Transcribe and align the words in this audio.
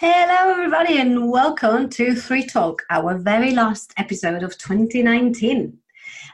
Hello, 0.00 0.52
everybody, 0.52 0.98
and 0.98 1.28
welcome 1.28 1.88
to 1.88 2.14
Three 2.14 2.46
Talk, 2.46 2.84
our 2.88 3.18
very 3.18 3.50
last 3.50 3.92
episode 3.96 4.44
of 4.44 4.56
2019. 4.56 5.76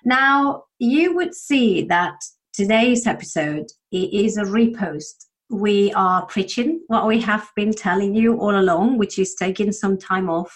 Now, 0.04 0.64
you 0.78 1.14
would 1.14 1.34
see 1.34 1.80
that 1.84 2.22
today's 2.52 3.06
episode 3.06 3.68
is 3.90 4.36
a 4.36 4.42
repost. 4.42 5.14
We 5.48 5.94
are 5.94 6.26
preaching 6.26 6.82
what 6.88 7.06
we 7.06 7.18
have 7.22 7.48
been 7.56 7.72
telling 7.72 8.14
you 8.14 8.38
all 8.38 8.54
along, 8.54 8.98
which 8.98 9.18
is 9.18 9.34
taking 9.34 9.72
some 9.72 9.96
time 9.96 10.28
off 10.28 10.54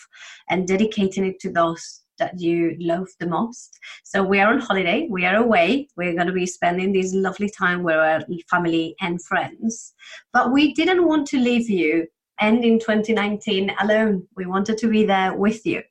and 0.50 0.68
dedicating 0.68 1.24
it 1.24 1.40
to 1.40 1.50
those 1.50 2.02
that 2.18 2.38
you 2.38 2.76
love 2.78 3.08
the 3.20 3.26
most. 3.26 3.78
So 4.04 4.22
we 4.22 4.38
are 4.38 4.52
on 4.52 4.60
holiday, 4.60 5.08
we 5.08 5.24
are 5.24 5.36
away, 5.36 5.88
we're 5.96 6.12
going 6.12 6.26
to 6.26 6.32
be 6.34 6.44
spending 6.44 6.92
this 6.92 7.14
lovely 7.14 7.48
time 7.48 7.84
with 7.84 7.96
our 7.96 8.20
family 8.50 8.96
and 9.00 9.24
friends. 9.24 9.94
But 10.34 10.52
we 10.52 10.74
didn't 10.74 11.06
want 11.06 11.26
to 11.28 11.38
leave 11.38 11.70
you 11.70 12.06
end 12.40 12.64
in 12.64 12.78
2019 12.78 13.72
alone. 13.80 14.26
We 14.36 14.46
wanted 14.46 14.78
to 14.78 14.88
be 14.88 15.04
there 15.04 15.34
with 15.34 15.64
you. 15.66 15.82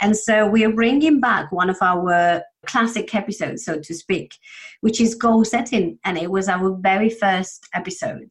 And 0.00 0.16
so 0.16 0.46
we 0.46 0.64
are 0.64 0.72
bringing 0.72 1.20
back 1.20 1.52
one 1.52 1.70
of 1.70 1.78
our 1.80 2.42
classic 2.66 3.14
episodes, 3.14 3.64
so 3.64 3.78
to 3.80 3.94
speak, 3.94 4.34
which 4.80 5.00
is 5.00 5.14
goal 5.14 5.44
setting. 5.44 5.98
And 6.04 6.18
it 6.18 6.30
was 6.30 6.48
our 6.48 6.76
very 6.76 7.10
first 7.10 7.66
episode. 7.74 8.28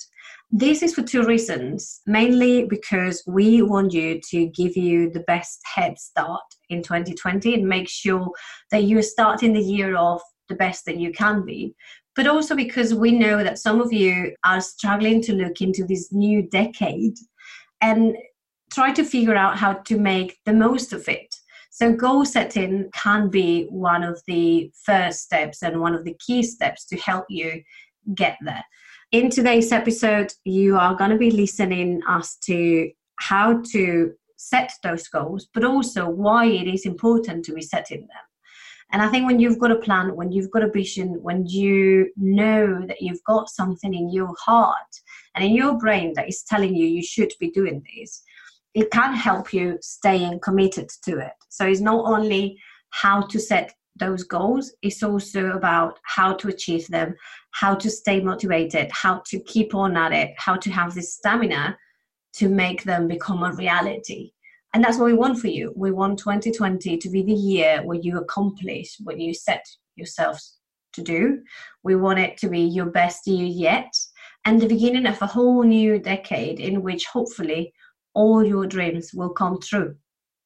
This 0.51 0.83
is 0.83 0.93
for 0.93 1.01
two 1.01 1.25
reasons. 1.25 2.01
Mainly 2.05 2.65
because 2.65 3.23
we 3.27 3.61
want 3.61 3.93
you 3.93 4.21
to 4.29 4.47
give 4.47 4.77
you 4.77 5.09
the 5.09 5.21
best 5.21 5.61
head 5.65 5.99
start 5.99 6.43
in 6.69 6.81
2020 6.81 7.53
and 7.53 7.67
make 7.67 7.89
sure 7.89 8.29
that 8.71 8.83
you're 8.83 9.01
starting 9.01 9.53
the 9.53 9.61
year 9.61 9.97
off 9.97 10.21
the 10.47 10.55
best 10.55 10.85
that 10.85 10.97
you 10.97 11.11
can 11.11 11.43
be 11.43 11.75
but 12.15 12.27
also 12.27 12.55
because 12.55 12.93
we 12.93 13.11
know 13.11 13.43
that 13.43 13.59
some 13.59 13.81
of 13.81 13.91
you 13.91 14.33
are 14.43 14.61
struggling 14.61 15.21
to 15.21 15.33
look 15.33 15.61
into 15.61 15.83
this 15.85 16.11
new 16.11 16.41
decade 16.49 17.15
and 17.85 18.17
try 18.71 18.91
to 18.91 19.03
figure 19.03 19.35
out 19.35 19.57
how 19.57 19.73
to 19.73 19.97
make 19.99 20.39
the 20.45 20.53
most 20.53 20.91
of 20.91 21.07
it. 21.07 21.35
So, 21.69 21.93
goal 21.93 22.25
setting 22.25 22.89
can 22.93 23.29
be 23.29 23.65
one 23.69 24.03
of 24.03 24.21
the 24.27 24.71
first 24.85 25.19
steps 25.21 25.61
and 25.61 25.79
one 25.79 25.93
of 25.93 26.03
the 26.03 26.17
key 26.25 26.41
steps 26.41 26.85
to 26.87 26.97
help 26.97 27.25
you 27.29 27.61
get 28.15 28.37
there. 28.41 28.65
In 29.11 29.29
today's 29.29 29.71
episode, 29.71 30.33
you 30.45 30.77
are 30.77 30.95
going 30.95 31.11
to 31.11 31.17
be 31.17 31.31
listening 31.31 32.01
as 32.07 32.37
to 32.47 32.89
how 33.17 33.61
to 33.73 34.13
set 34.37 34.71
those 34.83 35.07
goals, 35.07 35.47
but 35.53 35.63
also 35.63 36.09
why 36.09 36.45
it 36.45 36.67
is 36.67 36.85
important 36.85 37.45
to 37.45 37.53
be 37.53 37.61
setting 37.61 38.01
them. 38.01 38.25
And 38.91 39.01
I 39.01 39.09
think 39.09 39.25
when 39.27 39.39
you've 39.39 39.59
got 39.59 39.71
a 39.71 39.83
plan, 39.87 40.15
when 40.15 40.31
you've 40.31 40.51
got 40.51 40.63
a 40.63 40.71
vision, 40.71 41.21
when 41.21 41.45
you 41.45 42.11
know 42.15 42.85
that 42.87 43.01
you've 43.01 43.23
got 43.25 43.49
something 43.49 43.93
in 43.93 44.09
your 44.09 44.33
heart 44.39 44.91
and 45.35 45.43
in 45.43 45.53
your 45.53 45.77
brain 45.77 46.13
that 46.15 46.29
is 46.29 46.43
telling 46.43 46.75
you 46.75 46.87
you 46.87 47.03
should 47.03 47.33
be 47.39 47.51
doing 47.51 47.83
this, 47.95 48.23
it 48.73 48.91
can 48.91 49.13
help 49.13 49.53
you 49.53 49.77
staying 49.81 50.39
committed 50.39 50.89
to 51.03 51.19
it. 51.19 51.33
So 51.49 51.65
it's 51.65 51.81
not 51.81 52.05
only 52.05 52.57
how 52.89 53.21
to 53.21 53.39
set 53.39 53.73
those 53.97 54.23
goals, 54.23 54.73
it's 54.81 55.03
also 55.03 55.51
about 55.51 55.99
how 56.03 56.33
to 56.33 56.49
achieve 56.49 56.87
them, 56.87 57.15
how 57.51 57.75
to 57.75 57.89
stay 57.89 58.21
motivated, 58.21 58.89
how 58.91 59.21
to 59.27 59.39
keep 59.41 59.73
on 59.73 59.95
at 59.95 60.11
it, 60.11 60.33
how 60.37 60.55
to 60.55 60.69
have 60.71 60.93
this 60.93 61.13
stamina 61.13 61.77
to 62.33 62.49
make 62.49 62.83
them 62.83 63.07
become 63.07 63.43
a 63.43 63.53
reality. 63.53 64.31
And 64.73 64.83
that's 64.83 64.97
what 64.97 65.05
we 65.05 65.13
want 65.13 65.39
for 65.39 65.47
you. 65.47 65.71
We 65.75 65.91
want 65.91 66.19
2020 66.19 66.97
to 66.97 67.09
be 67.09 67.23
the 67.23 67.33
year 67.33 67.81
where 67.83 67.97
you 67.97 68.17
accomplish 68.17 68.97
what 69.01 69.17
you 69.17 69.33
set 69.33 69.65
yourselves 69.95 70.57
to 70.93 71.01
do. 71.01 71.41
We 71.83 71.95
want 71.95 72.19
it 72.19 72.37
to 72.39 72.49
be 72.49 72.59
your 72.59 72.87
best 72.87 73.25
year 73.25 73.45
yet 73.45 73.93
and 74.45 74.61
the 74.61 74.67
beginning 74.67 75.07
of 75.07 75.21
a 75.21 75.27
whole 75.27 75.63
new 75.63 75.99
decade 75.99 76.59
in 76.59 76.81
which 76.81 77.05
hopefully 77.05 77.73
all 78.13 78.43
your 78.45 78.65
dreams 78.65 79.11
will 79.13 79.31
come 79.31 79.59
true. 79.59 79.95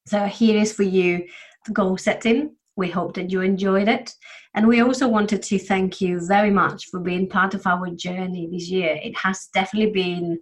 So 0.07 0.25
here 0.25 0.59
is 0.59 0.73
for 0.73 0.83
you 0.83 1.27
the 1.65 1.73
goal 1.73 1.97
setting. 1.97 2.55
We 2.77 2.89
hope 2.89 3.13
that 3.15 3.29
you 3.29 3.41
enjoyed 3.41 3.89
it. 3.89 4.13
And 4.55 4.67
we 4.67 4.81
also 4.81 5.07
wanted 5.07 5.43
to 5.43 5.59
thank 5.59 6.01
you 6.01 6.25
very 6.25 6.49
much 6.49 6.87
for 6.87 6.99
being 6.99 7.29
part 7.29 7.53
of 7.53 7.67
our 7.67 7.89
journey 7.89 8.49
this 8.51 8.69
year. 8.69 8.97
It 9.03 9.15
has 9.17 9.49
definitely 9.53 9.91
been 9.91 10.39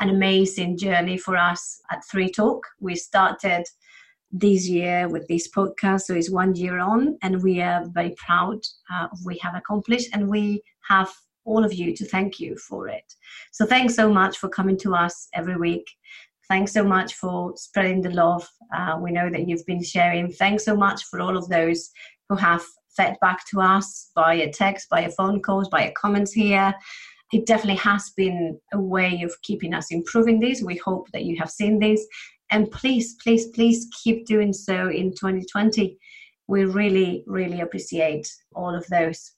an 0.00 0.10
amazing 0.10 0.76
journey 0.76 1.16
for 1.16 1.36
us 1.36 1.80
at 1.90 2.04
Three 2.10 2.30
Talk. 2.30 2.66
We 2.80 2.96
started 2.96 3.64
this 4.32 4.68
year 4.68 5.08
with 5.08 5.26
this 5.28 5.48
podcast, 5.48 6.02
so 6.02 6.14
it's 6.14 6.30
one 6.30 6.54
year 6.54 6.78
on, 6.78 7.16
and 7.22 7.42
we 7.42 7.62
are 7.62 7.86
very 7.94 8.14
proud 8.18 8.58
uh, 8.92 9.06
we 9.24 9.38
have 9.38 9.54
accomplished, 9.54 10.10
and 10.12 10.28
we 10.28 10.62
have 10.88 11.10
all 11.46 11.64
of 11.64 11.72
you 11.72 11.94
to 11.96 12.04
thank 12.04 12.38
you 12.38 12.56
for 12.56 12.88
it. 12.88 13.14
So 13.52 13.64
thanks 13.64 13.94
so 13.94 14.12
much 14.12 14.38
for 14.38 14.48
coming 14.48 14.76
to 14.78 14.94
us 14.94 15.28
every 15.34 15.56
week. 15.56 15.88
Thanks 16.48 16.72
so 16.72 16.84
much 16.84 17.14
for 17.14 17.56
spreading 17.56 18.02
the 18.02 18.10
love. 18.10 18.48
Uh, 18.74 18.98
we 19.00 19.10
know 19.10 19.30
that 19.30 19.48
you've 19.48 19.66
been 19.66 19.82
sharing. 19.82 20.30
Thanks 20.30 20.64
so 20.64 20.76
much 20.76 21.04
for 21.04 21.20
all 21.20 21.36
of 21.36 21.48
those 21.48 21.90
who 22.28 22.36
have 22.36 22.62
fed 22.96 23.16
back 23.20 23.46
to 23.48 23.60
us 23.60 24.10
via 24.14 24.50
text, 24.52 24.88
via 24.90 25.10
phone 25.10 25.40
calls, 25.42 25.68
via 25.68 25.92
comments 25.92 26.32
here. 26.32 26.74
It 27.32 27.46
definitely 27.46 27.80
has 27.80 28.10
been 28.16 28.58
a 28.72 28.80
way 28.80 29.22
of 29.22 29.34
keeping 29.42 29.74
us 29.74 29.90
improving 29.90 30.38
this. 30.38 30.62
We 30.62 30.76
hope 30.76 31.10
that 31.12 31.24
you 31.24 31.36
have 31.38 31.50
seen 31.50 31.78
this. 31.80 32.06
And 32.50 32.70
please, 32.70 33.16
please, 33.22 33.48
please 33.48 33.88
keep 34.02 34.26
doing 34.26 34.52
so 34.52 34.88
in 34.88 35.10
2020. 35.10 35.98
We 36.46 36.64
really, 36.64 37.24
really 37.26 37.60
appreciate 37.60 38.32
all 38.54 38.72
of 38.72 38.86
those. 38.86 39.32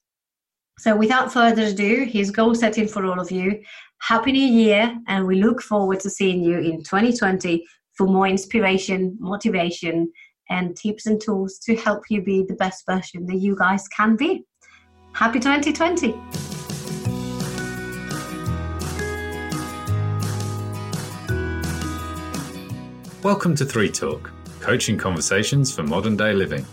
So, 0.81 0.95
without 0.95 1.33
further 1.33 1.65
ado, 1.65 2.05
here's 2.05 2.31
goal 2.31 2.55
setting 2.55 2.87
for 2.87 3.05
all 3.05 3.19
of 3.19 3.33
you. 3.33 3.61
Happy 4.01 4.31
New 4.31 4.47
Year, 4.47 4.97
and 5.09 5.27
we 5.27 5.43
look 5.43 5.61
forward 5.61 5.99
to 6.01 6.09
seeing 6.09 6.41
you 6.41 6.59
in 6.59 6.85
2020 6.85 7.67
for 7.95 8.07
more 8.07 8.29
inspiration, 8.29 9.17
motivation, 9.19 10.13
and 10.51 10.77
tips 10.77 11.07
and 11.07 11.21
tools 11.21 11.59
to 11.65 11.75
help 11.75 12.05
you 12.11 12.23
be 12.23 12.45
the 12.45 12.55
best 12.55 12.85
version 12.87 13.27
that 13.27 13.39
you 13.39 13.57
guys 13.57 13.89
can 13.89 14.15
be. 14.15 14.45
Happy 15.15 15.41
2020! 15.41 16.13
Welcome 23.25 23.57
to 23.57 23.65
Three 23.65 23.91
Talk, 23.91 24.31
coaching 24.61 24.97
conversations 24.97 25.75
for 25.75 25.83
modern 25.83 26.17
day 26.17 26.33
living. 26.33 26.65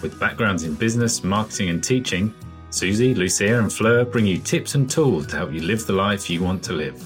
With 0.00 0.18
backgrounds 0.18 0.62
in 0.62 0.76
business, 0.76 1.22
marketing, 1.22 1.68
and 1.68 1.84
teaching, 1.84 2.32
Susie, 2.74 3.14
Lucia, 3.14 3.56
and 3.60 3.72
Fleur 3.72 4.04
bring 4.04 4.26
you 4.26 4.36
tips 4.36 4.74
and 4.74 4.90
tools 4.90 5.28
to 5.28 5.36
help 5.36 5.52
you 5.52 5.60
live 5.60 5.86
the 5.86 5.92
life 5.92 6.28
you 6.28 6.42
want 6.42 6.60
to 6.64 6.72
live. 6.72 6.96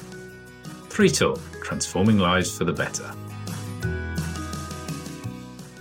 Three 0.88 1.10
Talk, 1.10 1.38
transforming 1.62 2.16
lives 2.18 2.56
for 2.56 2.64
the 2.64 2.72
better. 2.72 3.04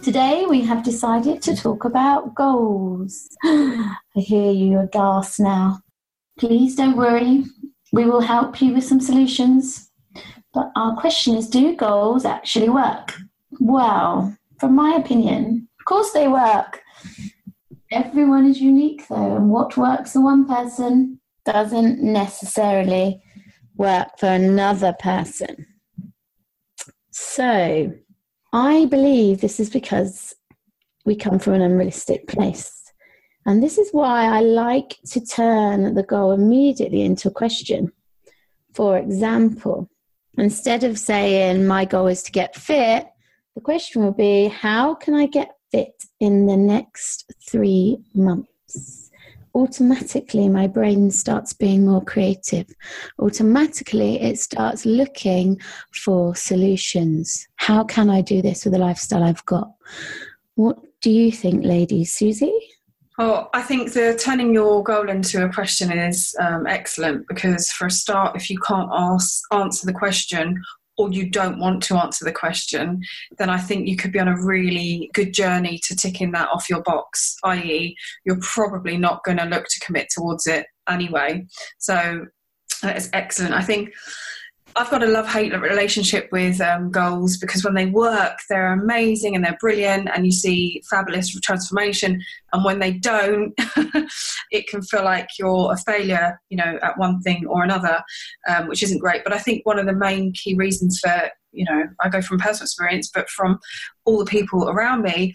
Today 0.03 0.45
we 0.45 0.59
have 0.63 0.83
decided 0.83 1.41
to 1.43 1.55
talk 1.55 1.85
about 1.85 2.35
goals. 2.35 3.29
I 3.45 3.95
hear 4.15 4.51
you 4.51 4.79
aghast 4.79 5.39
now. 5.39 5.79
Please 6.37 6.75
don't 6.75 6.97
worry, 6.97 7.45
we 7.93 8.03
will 8.03 8.19
help 8.19 8.61
you 8.61 8.73
with 8.73 8.83
some 8.83 8.99
solutions. 8.99 9.89
But 10.53 10.69
our 10.75 10.97
question 10.97 11.33
is 11.37 11.49
do 11.49 11.77
goals 11.77 12.25
actually 12.25 12.67
work? 12.67 13.13
Well, 13.61 14.35
from 14.59 14.75
my 14.75 14.95
opinion, 14.95 15.69
of 15.79 15.85
course 15.85 16.11
they 16.11 16.27
work. 16.27 16.81
Everyone 17.91 18.45
is 18.45 18.59
unique 18.59 19.07
though, 19.07 19.37
and 19.37 19.49
what 19.49 19.77
works 19.77 20.13
for 20.13 20.21
one 20.21 20.45
person 20.45 21.19
doesn't 21.45 22.01
necessarily 22.03 23.21
work 23.77 24.09
for 24.19 24.27
another 24.27 24.93
person. 24.99 25.65
So, 27.11 27.93
I 28.51 28.85
believe 28.85 29.39
this 29.39 29.59
is 29.59 29.69
because 29.69 30.35
we 31.05 31.15
come 31.15 31.39
from 31.39 31.53
an 31.53 31.61
unrealistic 31.61 32.27
place. 32.27 32.91
And 33.45 33.63
this 33.63 33.77
is 33.77 33.89
why 33.91 34.25
I 34.25 34.41
like 34.41 34.97
to 35.11 35.25
turn 35.25 35.93
the 35.93 36.03
goal 36.03 36.33
immediately 36.33 37.01
into 37.01 37.29
a 37.29 37.31
question. 37.33 37.93
For 38.73 38.97
example, 38.97 39.89
instead 40.37 40.83
of 40.83 40.99
saying, 40.99 41.65
My 41.65 41.85
goal 41.85 42.07
is 42.07 42.23
to 42.23 42.31
get 42.31 42.55
fit, 42.55 43.07
the 43.55 43.61
question 43.61 44.03
would 44.03 44.17
be, 44.17 44.49
How 44.49 44.95
can 44.95 45.13
I 45.13 45.27
get 45.27 45.56
fit 45.71 46.03
in 46.19 46.45
the 46.45 46.57
next 46.57 47.31
three 47.49 47.97
months. 48.13 49.11
Automatically, 49.55 50.49
my 50.49 50.67
brain 50.67 51.09
starts 51.09 51.53
being 51.53 51.85
more 51.85 52.03
creative. 52.03 52.67
Automatically, 53.19 54.21
it 54.21 54.39
starts 54.39 54.85
looking 54.85 55.59
for 56.03 56.35
solutions. 56.35 57.47
How 57.55 57.83
can 57.83 58.09
I 58.09 58.21
do 58.21 58.41
this 58.41 58.65
with 58.65 58.73
the 58.73 58.79
lifestyle 58.79 59.23
I've 59.23 59.45
got? 59.45 59.71
What 60.55 60.77
do 61.01 61.09
you 61.09 61.31
think, 61.31 61.65
ladies? 61.65 62.13
Susie? 62.13 62.53
Oh, 63.19 63.49
I 63.51 63.63
think 63.63 63.93
the 63.93 64.15
turning 64.23 64.53
your 64.53 64.83
goal 64.83 65.09
into 65.09 65.43
a 65.43 65.51
question 65.51 65.91
is 65.91 66.35
um, 66.39 66.67
excellent 66.67 67.27
because, 67.27 67.71
for 67.71 67.87
a 67.87 67.91
start, 67.91 68.35
if 68.35 68.47
you 68.51 68.59
can't 68.59 68.91
ask, 68.93 69.41
answer 69.51 69.87
the 69.87 69.93
question, 69.93 70.61
or 70.97 71.11
you 71.11 71.29
don't 71.29 71.59
want 71.59 71.83
to 71.83 71.95
answer 71.95 72.25
the 72.25 72.31
question, 72.31 73.01
then 73.37 73.49
I 73.49 73.57
think 73.57 73.87
you 73.87 73.95
could 73.95 74.11
be 74.11 74.19
on 74.19 74.27
a 74.27 74.41
really 74.41 75.09
good 75.13 75.33
journey 75.33 75.79
to 75.83 75.95
ticking 75.95 76.31
that 76.31 76.49
off 76.49 76.69
your 76.69 76.81
box, 76.81 77.35
i.e., 77.43 77.95
you're 78.25 78.39
probably 78.41 78.97
not 78.97 79.23
going 79.23 79.37
to 79.37 79.45
look 79.45 79.65
to 79.65 79.85
commit 79.85 80.07
towards 80.13 80.47
it 80.47 80.65
anyway. 80.89 81.45
So 81.77 82.25
that 82.81 82.97
is 82.97 83.09
excellent. 83.13 83.53
I 83.53 83.61
think 83.61 83.93
I've 84.75 84.91
got 84.91 85.03
a 85.03 85.07
love 85.07 85.27
hate 85.27 85.59
relationship 85.59 86.29
with 86.31 86.61
um, 86.61 86.91
goals 86.91 87.37
because 87.37 87.63
when 87.63 87.73
they 87.73 87.87
work, 87.87 88.37
they're 88.47 88.73
amazing 88.73 89.35
and 89.35 89.43
they're 89.43 89.57
brilliant, 89.59 90.09
and 90.13 90.25
you 90.25 90.31
see 90.31 90.83
fabulous 90.89 91.31
transformation. 91.39 92.21
And 92.53 92.63
when 92.63 92.79
they 92.79 92.93
don't, 92.93 93.53
it 94.51 94.67
can 94.67 94.81
feel 94.83 95.03
like 95.03 95.29
you're 95.39 95.73
a 95.73 95.77
failure, 95.77 96.39
you 96.49 96.57
know, 96.57 96.77
at 96.83 96.97
one 96.97 97.21
thing 97.21 97.47
or 97.47 97.63
another, 97.63 98.03
um, 98.47 98.67
which 98.67 98.83
isn't 98.83 98.99
great. 98.99 99.23
But 99.23 99.33
I 99.33 99.39
think 99.39 99.65
one 99.65 99.79
of 99.79 99.87
the 99.87 99.93
main 99.93 100.33
key 100.33 100.53
reasons 100.53 100.99
for, 100.99 101.29
you 101.51 101.65
know, 101.65 101.83
I 102.01 102.09
go 102.09 102.21
from 102.21 102.37
personal 102.37 102.65
experience, 102.65 103.09
but 103.11 103.29
from 103.29 103.59
all 104.05 104.19
the 104.19 104.25
people 104.25 104.69
around 104.69 105.01
me, 105.01 105.33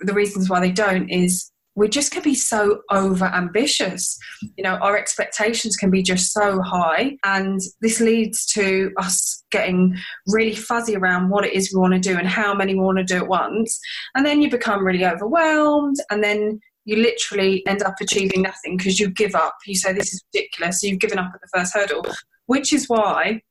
the 0.00 0.14
reasons 0.14 0.48
why 0.48 0.60
they 0.60 0.72
don't 0.72 1.08
is 1.08 1.50
we 1.76 1.88
just 1.88 2.12
can 2.12 2.22
be 2.22 2.34
so 2.34 2.82
over 2.90 3.24
ambitious. 3.24 4.16
You 4.56 4.62
know, 4.64 4.76
our 4.76 4.96
expectations 4.96 5.76
can 5.76 5.90
be 5.90 6.02
just 6.02 6.32
so 6.32 6.60
high, 6.60 7.16
and 7.24 7.60
this 7.80 8.00
leads 8.00 8.46
to 8.52 8.92
us 8.98 9.42
getting 9.50 9.96
really 10.28 10.54
fuzzy 10.54 10.96
around 10.96 11.30
what 11.30 11.44
it 11.44 11.52
is 11.52 11.72
we 11.72 11.80
want 11.80 11.94
to 11.94 12.00
do 12.00 12.16
and 12.16 12.28
how 12.28 12.54
many 12.54 12.74
we 12.74 12.80
want 12.80 12.98
to 12.98 13.04
do 13.04 13.16
at 13.16 13.28
once. 13.28 13.78
And 14.14 14.24
then 14.24 14.40
you 14.40 14.50
become 14.50 14.84
really 14.84 15.04
overwhelmed, 15.04 15.96
and 16.10 16.22
then 16.22 16.60
you 16.84 16.96
literally 16.96 17.66
end 17.66 17.82
up 17.82 17.94
achieving 18.00 18.42
nothing 18.42 18.76
because 18.76 19.00
you 19.00 19.10
give 19.10 19.34
up. 19.34 19.56
You 19.66 19.74
say, 19.74 19.92
This 19.92 20.14
is 20.14 20.24
ridiculous. 20.32 20.80
So 20.80 20.86
you've 20.86 21.00
given 21.00 21.18
up 21.18 21.32
at 21.34 21.40
the 21.40 21.58
first 21.58 21.74
hurdle, 21.74 22.06
which 22.46 22.72
is 22.72 22.88
why 22.88 23.42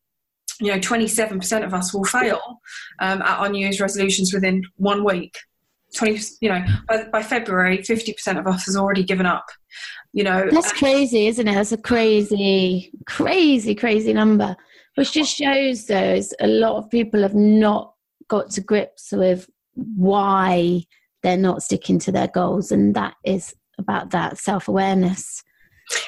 you 0.61 0.71
know 0.71 0.79
27% 0.79 1.65
of 1.65 1.73
us 1.73 1.93
will 1.93 2.03
fail 2.03 2.61
um, 2.99 3.21
at 3.23 3.39
our 3.39 3.49
new 3.49 3.59
year's 3.65 3.81
resolutions 3.81 4.31
within 4.31 4.61
one 4.75 5.03
week 5.03 5.35
20 5.93 6.19
you 6.41 6.49
know 6.49 6.63
by, 6.87 7.03
by 7.05 7.23
february 7.23 7.79
50% 7.79 8.39
of 8.39 8.47
us 8.47 8.65
has 8.65 8.75
already 8.75 9.03
given 9.03 9.25
up 9.25 9.45
you 10.11 10.23
know 10.23 10.47
that's 10.51 10.73
crazy 10.73 11.27
isn't 11.27 11.47
it 11.47 11.53
that's 11.53 11.71
a 11.71 11.77
crazy 11.77 12.91
crazy 13.05 13.75
crazy 13.75 14.13
number 14.13 14.55
which 14.95 15.13
just 15.13 15.35
shows 15.35 15.85
there's 15.85 16.33
a 16.39 16.47
lot 16.47 16.77
of 16.77 16.89
people 16.89 17.21
have 17.21 17.35
not 17.35 17.93
got 18.27 18.49
to 18.51 18.61
grips 18.61 19.11
with 19.11 19.49
why 19.75 20.83
they're 21.23 21.37
not 21.37 21.63
sticking 21.63 21.99
to 21.99 22.11
their 22.11 22.27
goals 22.27 22.71
and 22.71 22.95
that 22.95 23.15
is 23.23 23.55
about 23.79 24.11
that 24.11 24.37
self-awareness 24.37 25.43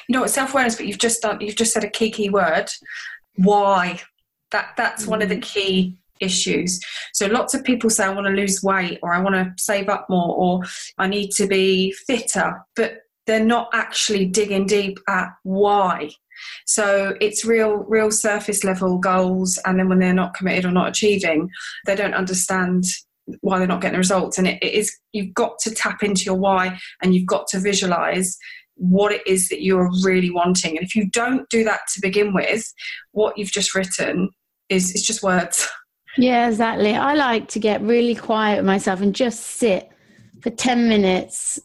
you 0.08 0.12
know 0.12 0.24
it's 0.24 0.34
self-awareness 0.34 0.76
but 0.76 0.86
you've 0.86 0.98
just 0.98 1.22
done 1.22 1.40
you've 1.40 1.56
just 1.56 1.72
said 1.72 1.84
a 1.84 1.90
key 1.90 2.10
key 2.10 2.30
word 2.30 2.66
why 3.36 4.00
that 4.52 4.72
that's 4.76 5.06
mm. 5.06 5.08
one 5.08 5.22
of 5.22 5.28
the 5.28 5.36
mm. 5.36 5.42
key 5.42 5.98
issues. 6.20 6.80
So 7.12 7.26
lots 7.26 7.54
of 7.54 7.64
people 7.64 7.90
say, 7.90 8.04
I 8.04 8.12
want 8.12 8.26
to 8.26 8.32
lose 8.32 8.62
weight 8.62 8.98
or 9.02 9.12
I 9.12 9.20
want 9.20 9.34
to 9.34 9.52
save 9.62 9.88
up 9.88 10.06
more 10.08 10.34
or 10.34 10.62
I 10.98 11.08
need 11.08 11.30
to 11.32 11.46
be 11.46 11.92
fitter, 12.06 12.64
but 12.74 13.00
they're 13.26 13.44
not 13.44 13.68
actually 13.72 14.26
digging 14.26 14.66
deep 14.66 14.98
at 15.08 15.28
why. 15.42 16.10
So 16.66 17.14
it's 17.20 17.44
real, 17.44 17.78
real 17.88 18.10
surface 18.10 18.64
level 18.64 18.98
goals. 18.98 19.58
And 19.64 19.78
then 19.78 19.88
when 19.88 19.98
they're 19.98 20.14
not 20.14 20.34
committed 20.34 20.64
or 20.64 20.70
not 20.70 20.88
achieving, 20.88 21.50
they 21.86 21.96
don't 21.96 22.14
understand 22.14 22.84
why 23.40 23.58
they're 23.58 23.66
not 23.66 23.80
getting 23.80 23.94
the 23.94 23.98
results. 23.98 24.38
And 24.38 24.46
it, 24.46 24.62
it 24.62 24.72
is, 24.74 24.96
you've 25.12 25.34
got 25.34 25.58
to 25.60 25.70
tap 25.74 26.02
into 26.02 26.22
your 26.22 26.36
why 26.36 26.78
and 27.02 27.14
you've 27.14 27.26
got 27.26 27.46
to 27.48 27.58
visualize 27.58 28.36
what 28.76 29.12
it 29.12 29.26
is 29.26 29.48
that 29.48 29.62
you're 29.62 29.90
really 30.04 30.30
wanting. 30.30 30.76
And 30.76 30.86
if 30.86 30.94
you 30.94 31.10
don't 31.10 31.48
do 31.48 31.64
that 31.64 31.80
to 31.94 32.00
begin 32.00 32.34
with, 32.34 32.64
what 33.12 33.36
you've 33.36 33.50
just 33.50 33.74
written 33.74 34.30
is 34.68 34.94
it's 34.94 35.06
just 35.06 35.22
words. 35.22 35.66
Yeah, 36.18 36.48
exactly. 36.48 36.94
I 36.94 37.14
like 37.14 37.48
to 37.48 37.58
get 37.58 37.82
really 37.82 38.14
quiet 38.14 38.56
with 38.56 38.66
myself 38.66 39.00
and 39.00 39.14
just 39.14 39.40
sit 39.40 39.90
for 40.42 40.50
10 40.50 40.88
minutes, 40.88 41.58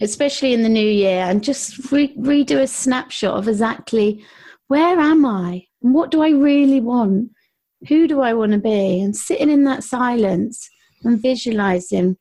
especially 0.00 0.52
in 0.52 0.62
the 0.62 0.68
new 0.68 0.88
year, 0.88 1.22
and 1.22 1.44
just 1.44 1.92
re- 1.92 2.16
redo 2.16 2.60
a 2.60 2.66
snapshot 2.66 3.36
of 3.36 3.48
exactly 3.48 4.24
where 4.66 4.98
am 4.98 5.24
I 5.24 5.64
and 5.82 5.94
what 5.94 6.10
do 6.10 6.22
I 6.22 6.30
really 6.30 6.80
want? 6.80 7.30
Who 7.88 8.08
do 8.08 8.20
I 8.20 8.34
want 8.34 8.52
to 8.52 8.58
be? 8.58 9.00
And 9.00 9.16
sitting 9.16 9.50
in 9.50 9.64
that 9.64 9.84
silence 9.84 10.68
and 11.04 11.22
visualizing 11.22 12.16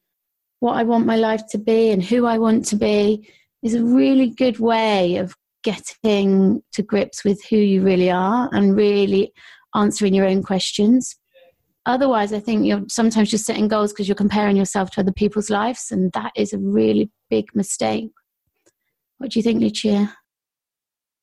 what 0.60 0.74
I 0.74 0.84
want 0.84 1.06
my 1.06 1.16
life 1.16 1.44
to 1.50 1.58
be 1.58 1.90
and 1.90 2.04
who 2.04 2.26
I 2.26 2.38
want 2.38 2.66
to 2.66 2.76
be 2.76 3.28
is 3.64 3.74
a 3.74 3.84
really 3.84 4.30
good 4.30 4.60
way 4.60 5.18
of 5.18 5.36
getting 5.64 6.62
to 6.74 6.82
grips 6.82 7.24
with 7.24 7.44
who 7.50 7.58
you 7.58 7.82
really 7.82 8.10
are 8.10 8.50
and 8.54 8.76
really 8.76 9.34
answering 9.76 10.14
your 10.14 10.26
own 10.26 10.44
questions. 10.44 11.16
Otherwise, 11.88 12.34
I 12.34 12.42
think 12.42 12.66
you're 12.66 12.84
sometimes 12.90 13.32
just 13.32 13.46
setting 13.46 13.70
goals 13.70 13.94
because 13.94 14.10
you're 14.10 14.16
comparing 14.16 14.58
yourself 14.58 14.92
to 14.92 15.00
other 15.00 15.14
people's 15.14 15.50
lives, 15.50 15.90
and 15.90 16.12
that 16.12 16.34
is 16.36 16.52
a 16.52 16.58
really 16.58 17.10
big 17.30 17.46
mistake. 17.56 18.12
What 19.18 19.32
do 19.32 19.40
you 19.40 19.44
think, 19.44 19.62
Lucia? 19.62 20.14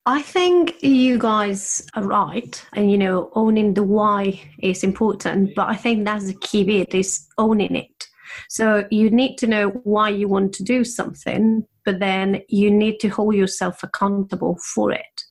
I 0.07 0.23
think 0.23 0.83
you 0.83 1.19
guys 1.19 1.87
are 1.95 2.03
right, 2.03 2.65
and 2.73 2.91
you 2.91 2.97
know, 2.97 3.31
owning 3.35 3.75
the 3.75 3.83
why 3.83 4.41
is 4.59 4.83
important. 4.83 5.55
But 5.55 5.69
I 5.69 5.77
think 5.77 6.07
that's 6.07 6.27
the 6.27 6.39
key 6.41 6.65
bit 6.65 6.95
is 6.95 7.27
owning 7.37 7.77
it. 7.77 8.07
So 8.49 8.87
you 8.91 9.11
need 9.11 9.37
to 9.39 9.47
know 9.47 9.69
why 9.85 10.09
you 10.09 10.29
want 10.29 10.55
to 10.55 10.65
do 10.65 10.83
something, 10.83 11.67
but 11.85 12.01
then 12.01 12.41
you 12.49 12.71
need 12.71 13.01
to 13.01 13.09
hold 13.09 13.35
yourself 13.35 13.83
accountable 13.83 14.59
for 14.75 14.93
it. 14.93 15.25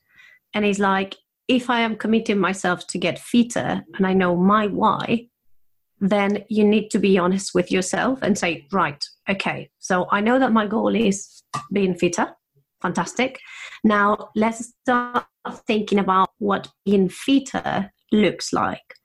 And 0.54 0.64
it's 0.64 0.80
like 0.80 1.16
if 1.48 1.70
I 1.70 1.82
am 1.82 1.96
committing 1.96 2.40
myself 2.40 2.88
to 2.88 2.98
get 2.98 3.20
fitter 3.20 3.84
and 3.96 4.08
I 4.08 4.14
know 4.14 4.36
my 4.36 4.68
why, 4.68 5.28
then 6.00 6.44
you 6.50 6.66
need 6.66 6.90
to 6.90 7.00
be 7.00 7.18
honest 7.18 7.54
with 7.54 7.72
yourself 7.72 8.20
and 8.22 8.38
say, 8.38 8.68
right, 8.72 9.04
okay, 9.30 9.70
so 9.80 10.08
I 10.12 10.22
know 10.22 10.40
that 10.40 10.52
my 10.52 10.68
goal 10.68 10.96
is 10.96 11.44
being 11.72 11.96
fitter. 11.96 12.28
Fantastic. 12.82 13.40
Now 13.84 14.30
let's 14.36 14.74
start 14.84 15.26
thinking 15.66 16.00
about 16.00 16.30
what 16.40 16.68
being 16.86 17.08
fitter 17.10 17.92
looks 18.12 18.52
like. 18.52 18.96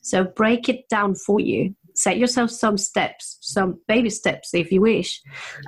So 0.00 0.24
break 0.24 0.68
it 0.68 0.88
down 0.88 1.14
for 1.14 1.40
you. 1.40 1.74
Set 1.94 2.16
yourself 2.16 2.50
some 2.50 2.78
steps, 2.78 3.38
some 3.40 3.80
baby 3.88 4.08
steps 4.08 4.54
if 4.54 4.72
you 4.72 4.80
wish, 4.80 5.20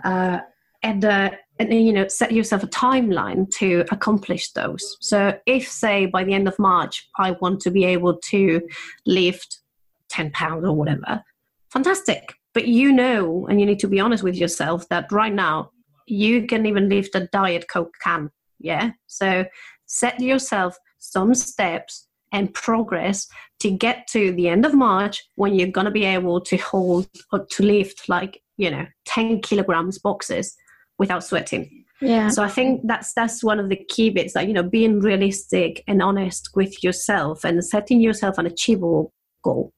uh, 0.05 0.39
and 0.83 1.05
uh, 1.05 1.31
and 1.59 1.71
then, 1.71 1.81
you 1.81 1.93
know 1.93 2.09
set 2.09 2.33
yourself 2.33 2.63
a 2.63 2.69
timeline 2.69 3.51
to 3.59 3.85
accomplish 3.91 4.53
those. 4.53 4.97
So 5.01 5.39
if 5.47 5.69
say 5.69 6.07
by 6.07 6.25
the 6.25 6.33
end 6.33 6.49
of 6.49 6.59
march 6.59 7.09
i 7.19 7.33
want 7.33 7.61
to 7.61 7.71
be 7.71 7.85
able 7.85 8.19
to 8.31 8.61
lift 9.07 9.61
10 10.09 10.31
pounds 10.33 10.65
or 10.65 10.73
whatever 10.73 11.23
fantastic. 11.71 12.35
But 12.53 12.67
you 12.67 12.93
know 12.93 13.47
and 13.49 13.61
you 13.61 13.67
need 13.67 13.79
to 13.81 13.89
be 13.89 14.01
honest 14.01 14.23
with 14.23 14.37
yourself 14.37 14.89
that 14.89 15.13
right 15.13 15.33
now 15.33 15.71
you 16.07 16.47
can 16.47 16.67
even 16.67 16.89
lift 16.89 17.15
a 17.15 17.29
diet 17.33 17.67
coke 17.69 17.95
can 18.03 18.31
yeah? 18.61 18.91
So 19.07 19.47
set 19.87 20.21
yourself 20.21 20.77
some 20.99 21.35
steps 21.35 22.07
and 22.33 22.55
progress 22.55 23.27
to 23.61 23.71
get 23.71 24.07
to 24.09 24.33
the 24.33 24.49
end 24.49 24.65
of 24.65 24.75
march 24.75 25.25
when 25.35 25.55
you're 25.55 25.69
going 25.69 25.87
to 25.87 25.91
be 25.91 26.05
able 26.05 26.41
to 26.43 26.57
hold 26.59 27.09
or 27.33 27.45
to 27.47 27.63
lift 27.65 28.09
like 28.09 28.41
you 28.57 28.71
know 28.71 28.87
10 29.07 29.41
kilograms 29.41 29.99
boxes 29.99 30.55
without 31.01 31.25
sweating. 31.25 31.85
Yeah. 32.01 32.29
So 32.29 32.43
I 32.43 32.49
think 32.49 32.83
that's 32.85 33.13
that's 33.15 33.43
one 33.43 33.59
of 33.59 33.69
the 33.69 33.77
key 33.77 34.11
bits, 34.11 34.35
like 34.35 34.47
you 34.47 34.55
know, 34.55 34.63
being 34.63 35.01
realistic 35.01 35.83
and 35.89 36.01
honest 36.01 36.51
with 36.55 36.85
yourself 36.85 37.43
and 37.45 37.65
setting 37.65 38.01
yourself 38.01 38.39
an 38.39 38.47
achievable 38.47 39.13
goal. 39.43 39.73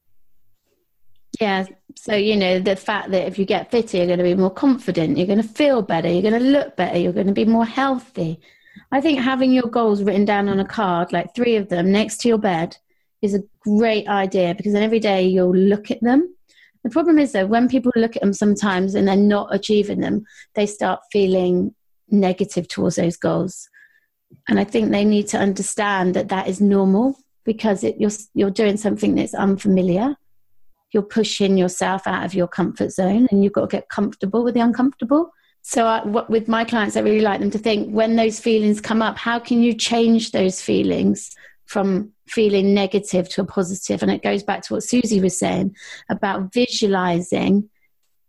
Yeah. 1.39 1.65
So 1.95 2.13
you 2.15 2.35
know 2.35 2.59
the 2.59 2.75
fact 2.75 3.11
that 3.11 3.27
if 3.27 3.39
you 3.39 3.45
get 3.45 3.71
fitter, 3.71 3.97
you're 3.97 4.05
going 4.05 4.19
to 4.19 4.23
be 4.23 4.35
more 4.35 4.51
confident. 4.51 5.17
You're 5.17 5.27
going 5.27 5.41
to 5.41 5.47
feel 5.47 5.81
better. 5.81 6.09
You're 6.09 6.29
going 6.29 6.41
to 6.41 6.49
look 6.57 6.75
better. 6.75 6.97
You're 6.97 7.13
going 7.13 7.27
to 7.27 7.33
be 7.33 7.45
more 7.45 7.65
healthy. 7.65 8.39
I 8.91 9.01
think 9.01 9.19
having 9.19 9.51
your 9.51 9.69
goals 9.69 10.03
written 10.03 10.25
down 10.25 10.49
on 10.49 10.59
a 10.59 10.65
card, 10.65 11.13
like 11.13 11.33
three 11.33 11.55
of 11.55 11.69
them, 11.69 11.91
next 11.91 12.17
to 12.21 12.27
your 12.27 12.37
bed, 12.37 12.77
is 13.21 13.33
a 13.33 13.43
great 13.61 14.07
idea 14.07 14.53
because 14.55 14.73
then 14.73 14.83
every 14.83 14.99
day 14.99 15.23
you'll 15.23 15.55
look 15.55 15.89
at 15.89 16.01
them 16.01 16.35
the 16.83 16.89
problem 16.89 17.17
is 17.17 17.31
though, 17.31 17.45
when 17.45 17.69
people 17.69 17.91
look 17.95 18.15
at 18.15 18.21
them 18.21 18.33
sometimes 18.33 18.93
and 18.95 19.07
they're 19.07 19.15
not 19.15 19.53
achieving 19.53 20.01
them, 20.01 20.25
they 20.55 20.65
start 20.65 20.99
feeling 21.11 21.73
negative 22.09 22.67
towards 22.67 22.97
those 22.97 23.17
goals. 23.17 23.69
And 24.47 24.59
I 24.59 24.63
think 24.63 24.91
they 24.91 25.05
need 25.05 25.27
to 25.29 25.37
understand 25.37 26.13
that 26.15 26.29
that 26.29 26.47
is 26.47 26.59
normal 26.59 27.17
because 27.45 27.83
it, 27.83 27.99
you're 27.99 28.11
you're 28.33 28.49
doing 28.49 28.77
something 28.77 29.15
that's 29.15 29.33
unfamiliar. 29.33 30.15
You're 30.91 31.03
pushing 31.03 31.57
yourself 31.57 32.05
out 32.05 32.25
of 32.25 32.33
your 32.33 32.47
comfort 32.47 32.91
zone, 32.91 33.27
and 33.31 33.43
you've 33.43 33.53
got 33.53 33.69
to 33.69 33.77
get 33.77 33.89
comfortable 33.89 34.43
with 34.43 34.53
the 34.53 34.59
uncomfortable. 34.59 35.31
So, 35.61 35.85
I, 35.85 36.05
what, 36.05 36.29
with 36.29 36.47
my 36.47 36.65
clients, 36.65 36.97
I 36.97 37.01
really 37.01 37.21
like 37.21 37.39
them 37.39 37.51
to 37.51 37.57
think 37.57 37.89
when 37.89 38.15
those 38.15 38.39
feelings 38.39 38.81
come 38.81 39.01
up, 39.01 39.17
how 39.17 39.39
can 39.39 39.61
you 39.61 39.73
change 39.73 40.31
those 40.31 40.61
feelings 40.61 41.35
from 41.73 42.13
feeling 42.27 42.75
negative 42.75 43.27
to 43.27 43.41
a 43.41 43.45
positive. 43.45 44.03
And 44.03 44.11
it 44.11 44.21
goes 44.21 44.43
back 44.43 44.61
to 44.61 44.73
what 44.75 44.83
Susie 44.83 45.19
was 45.19 45.37
saying 45.37 45.75
about 46.07 46.53
visualizing 46.53 47.69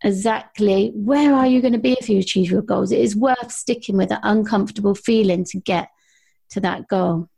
exactly 0.02 0.92
where 0.94 1.34
are 1.34 1.46
you 1.46 1.60
going 1.60 1.74
to 1.74 1.78
be 1.78 1.92
if 1.92 2.08
you 2.08 2.18
achieve 2.18 2.50
your 2.50 2.62
goals. 2.62 2.90
It 2.90 3.00
is 3.00 3.14
worth 3.14 3.52
sticking 3.52 3.98
with 3.98 4.08
that 4.08 4.20
uncomfortable 4.22 4.94
feeling 4.94 5.44
to 5.44 5.60
get 5.60 5.90
to 6.50 6.60
that 6.60 6.88
goal. 6.88 7.28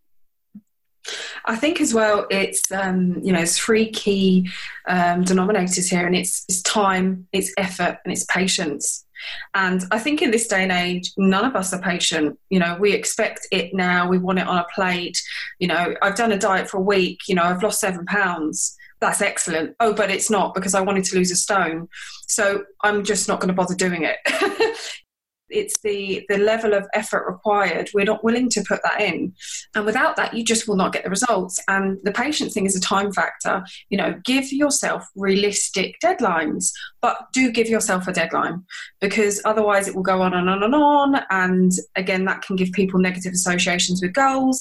I 1.44 1.56
think 1.56 1.80
as 1.80 1.92
well, 1.92 2.26
it's 2.30 2.70
um, 2.70 3.20
you 3.22 3.32
know, 3.32 3.44
three 3.44 3.90
key 3.90 4.48
um, 4.88 5.24
denominators 5.24 5.88
here, 5.88 6.06
and 6.06 6.16
it's, 6.16 6.44
it's 6.48 6.62
time, 6.62 7.26
it's 7.32 7.52
effort, 7.58 7.98
and 8.04 8.12
it's 8.12 8.24
patience. 8.24 9.05
And 9.54 9.82
I 9.90 9.98
think 9.98 10.22
in 10.22 10.30
this 10.30 10.46
day 10.46 10.62
and 10.62 10.72
age, 10.72 11.12
none 11.16 11.44
of 11.44 11.56
us 11.56 11.72
are 11.72 11.80
patient. 11.80 12.38
You 12.50 12.58
know, 12.58 12.76
we 12.78 12.92
expect 12.92 13.46
it 13.50 13.74
now, 13.74 14.08
we 14.08 14.18
want 14.18 14.38
it 14.38 14.46
on 14.46 14.58
a 14.58 14.66
plate. 14.74 15.20
You 15.58 15.68
know, 15.68 15.94
I've 16.02 16.16
done 16.16 16.32
a 16.32 16.38
diet 16.38 16.68
for 16.68 16.78
a 16.78 16.82
week, 16.82 17.20
you 17.28 17.34
know, 17.34 17.44
I've 17.44 17.62
lost 17.62 17.80
seven 17.80 18.04
pounds. 18.06 18.76
That's 19.00 19.20
excellent. 19.20 19.76
Oh, 19.80 19.92
but 19.92 20.10
it's 20.10 20.30
not 20.30 20.54
because 20.54 20.74
I 20.74 20.80
wanted 20.80 21.04
to 21.04 21.16
lose 21.16 21.30
a 21.30 21.36
stone. 21.36 21.88
So 22.28 22.64
I'm 22.82 23.04
just 23.04 23.28
not 23.28 23.40
going 23.40 23.48
to 23.48 23.54
bother 23.54 23.74
doing 23.74 24.04
it. 24.04 24.16
it's 25.48 25.78
the 25.80 26.24
the 26.28 26.38
level 26.38 26.74
of 26.74 26.86
effort 26.94 27.26
required. 27.26 27.90
We're 27.94 28.04
not 28.04 28.24
willing 28.24 28.48
to 28.50 28.64
put 28.66 28.80
that 28.82 29.00
in. 29.00 29.34
And 29.74 29.86
without 29.86 30.16
that 30.16 30.34
you 30.34 30.44
just 30.44 30.66
will 30.66 30.76
not 30.76 30.92
get 30.92 31.04
the 31.04 31.10
results. 31.10 31.60
And 31.68 31.98
the 32.02 32.12
patient 32.12 32.52
thing 32.52 32.66
is 32.66 32.76
a 32.76 32.80
time 32.80 33.12
factor. 33.12 33.64
You 33.88 33.98
know 33.98 34.14
give 34.24 34.52
yourself 34.52 35.06
realistic 35.14 35.96
deadlines 36.02 36.70
but 37.00 37.28
do 37.32 37.50
give 37.52 37.68
yourself 37.68 38.08
a 38.08 38.12
deadline 38.12 38.64
because 39.00 39.40
otherwise 39.44 39.86
it 39.88 39.94
will 39.94 40.02
go 40.02 40.22
on 40.22 40.34
and 40.34 40.48
on 40.48 40.62
and 40.62 40.74
on. 40.74 41.20
And 41.30 41.72
again 41.94 42.24
that 42.24 42.42
can 42.42 42.56
give 42.56 42.72
people 42.72 43.00
negative 43.00 43.32
associations 43.32 44.02
with 44.02 44.12
goals. 44.12 44.60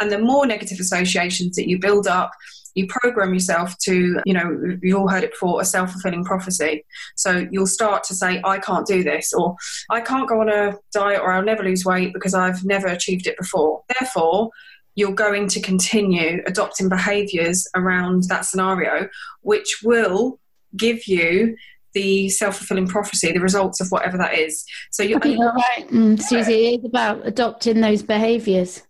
And 0.00 0.12
the 0.12 0.18
more 0.18 0.46
negative 0.46 0.78
associations 0.78 1.56
that 1.56 1.68
you 1.68 1.78
build 1.78 2.06
up 2.06 2.30
you 2.76 2.86
program 2.86 3.32
yourself 3.32 3.76
to, 3.78 4.20
you 4.24 4.34
know, 4.34 4.78
you've 4.82 4.98
all 4.98 5.08
heard 5.08 5.24
it 5.24 5.32
before, 5.32 5.60
a 5.60 5.64
self 5.64 5.90
fulfilling 5.92 6.24
prophecy. 6.24 6.84
So 7.16 7.48
you'll 7.50 7.66
start 7.66 8.04
to 8.04 8.14
say, 8.14 8.40
I 8.44 8.58
can't 8.58 8.86
do 8.86 9.02
this, 9.02 9.32
or 9.32 9.56
I 9.90 10.02
can't 10.02 10.28
go 10.28 10.40
on 10.42 10.50
a 10.50 10.76
diet, 10.92 11.20
or 11.20 11.32
I'll 11.32 11.42
never 11.42 11.64
lose 11.64 11.84
weight 11.84 12.12
because 12.12 12.34
I've 12.34 12.64
never 12.64 12.86
achieved 12.86 13.26
it 13.26 13.38
before. 13.38 13.82
Therefore, 13.98 14.50
you're 14.94 15.14
going 15.14 15.48
to 15.48 15.60
continue 15.60 16.42
adopting 16.46 16.88
behaviors 16.88 17.66
around 17.74 18.24
that 18.24 18.44
scenario, 18.44 19.08
which 19.40 19.80
will 19.82 20.38
give 20.76 21.06
you 21.06 21.56
the 21.94 22.28
self-fulfilling 22.28 22.88
prophecy, 22.88 23.32
the 23.32 23.40
results 23.40 23.80
of 23.80 23.88
whatever 23.88 24.18
that 24.18 24.34
is. 24.34 24.66
So 24.90 25.02
you're, 25.02 25.18
you're 25.26 25.52
right, 25.52 25.88
mm, 25.88 26.20
Susie. 26.20 26.74
It 26.74 26.80
is 26.80 26.84
about 26.84 27.26
adopting 27.26 27.80
those 27.80 28.02
behaviours. 28.02 28.82